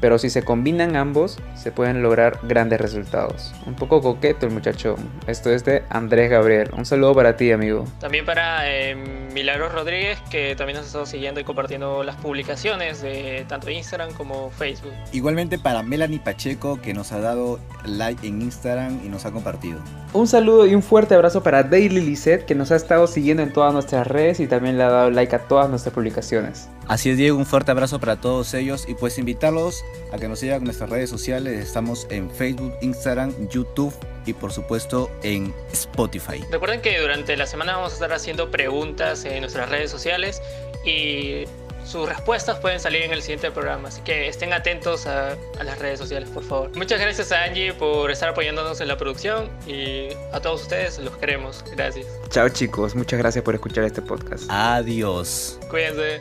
Pero 0.00 0.18
si 0.18 0.30
se 0.30 0.42
combinan 0.42 0.96
ambos, 0.96 1.38
se 1.54 1.72
pueden 1.72 2.02
lograr 2.02 2.38
grandes 2.42 2.80
resultados. 2.80 3.54
Un 3.66 3.74
poco 3.74 4.00
coqueto 4.00 4.46
el 4.46 4.52
muchacho. 4.52 4.96
Esto 5.26 5.50
es 5.50 5.64
de 5.64 5.82
Andrés 5.90 6.30
Gabriel. 6.30 6.70
Un 6.76 6.86
saludo 6.86 7.14
para 7.14 7.36
ti, 7.36 7.50
amigo. 7.52 7.84
También 8.00 8.24
para 8.24 8.70
eh, 8.70 8.94
Milagros 9.32 9.72
Rodríguez, 9.72 10.18
que 10.30 10.54
también 10.56 10.76
nos 10.76 10.84
ha 10.84 10.88
estado 10.88 11.06
siguiendo 11.06 11.40
y 11.40 11.44
compartiendo 11.44 12.02
las 12.04 12.16
publicaciones 12.16 13.02
de 13.02 13.44
tanto 13.48 13.70
Instagram 13.70 14.12
como 14.12 14.50
Facebook. 14.50 14.92
Igualmente 15.12 15.58
para 15.58 15.82
Melanie 15.82 16.20
Pacheco, 16.20 16.80
que 16.80 16.94
nos 16.94 17.12
ha 17.12 17.20
dado 17.20 17.58
like 17.84 18.26
en 18.26 18.42
Instagram 18.42 19.00
y 19.04 19.08
nos 19.08 19.26
ha 19.26 19.32
compartido. 19.32 19.80
Un 20.12 20.26
saludo 20.26 20.66
y 20.66 20.74
un 20.74 20.82
fuerte 20.82 21.14
abrazo 21.14 21.42
para 21.42 21.62
Daily 21.62 22.00
Lisette 22.00 22.46
que 22.46 22.54
nos 22.54 22.70
ha 22.70 22.76
estado 22.76 23.06
siguiendo 23.06 23.42
en 23.42 23.52
todas 23.52 23.72
nuestras 23.72 24.06
redes 24.06 24.40
y 24.40 24.46
también 24.46 24.78
le 24.78 24.84
ha 24.84 24.90
dado 24.90 25.10
like 25.10 25.34
a 25.34 25.40
todas 25.40 25.68
nuestras 25.68 25.94
publicaciones. 25.94 26.68
Así 26.88 27.10
es, 27.10 27.18
Diego, 27.18 27.36
un 27.36 27.44
fuerte 27.44 27.70
abrazo 27.70 28.00
para 28.00 28.18
todos 28.18 28.54
ellos 28.54 28.86
y 28.88 28.94
pues 28.94 29.18
invitarlos 29.18 29.84
a 30.10 30.16
que 30.16 30.26
nos 30.26 30.38
sigan 30.38 30.58
en 30.58 30.64
nuestras 30.64 30.88
redes 30.88 31.10
sociales. 31.10 31.62
Estamos 31.62 32.06
en 32.08 32.30
Facebook, 32.30 32.72
Instagram, 32.80 33.34
YouTube 33.50 33.92
y 34.24 34.32
por 34.32 34.52
supuesto 34.52 35.10
en 35.22 35.54
Spotify. 35.70 36.42
Recuerden 36.50 36.80
que 36.80 36.98
durante 36.98 37.36
la 37.36 37.46
semana 37.46 37.76
vamos 37.76 37.92
a 37.92 37.94
estar 37.94 38.12
haciendo 38.14 38.50
preguntas 38.50 39.26
en 39.26 39.40
nuestras 39.40 39.68
redes 39.68 39.90
sociales 39.90 40.40
y 40.86 41.44
sus 41.88 42.08
respuestas 42.08 42.58
pueden 42.58 42.80
salir 42.80 43.02
en 43.02 43.12
el 43.12 43.22
siguiente 43.22 43.50
programa, 43.50 43.88
así 43.88 44.02
que 44.02 44.28
estén 44.28 44.52
atentos 44.52 45.06
a, 45.06 45.32
a 45.32 45.64
las 45.64 45.78
redes 45.78 45.98
sociales, 45.98 46.28
por 46.28 46.44
favor. 46.44 46.76
Muchas 46.76 47.00
gracias 47.00 47.32
a 47.32 47.44
Angie 47.44 47.72
por 47.72 48.10
estar 48.10 48.28
apoyándonos 48.28 48.80
en 48.80 48.88
la 48.88 48.96
producción 48.98 49.48
y 49.66 50.08
a 50.32 50.40
todos 50.40 50.62
ustedes 50.62 50.98
los 50.98 51.16
queremos. 51.16 51.64
Gracias. 51.74 52.06
Chao 52.28 52.48
chicos, 52.50 52.94
muchas 52.94 53.18
gracias 53.18 53.42
por 53.42 53.54
escuchar 53.54 53.84
este 53.84 54.02
podcast. 54.02 54.44
Adiós. 54.50 55.58
Cuídense. 55.70 56.20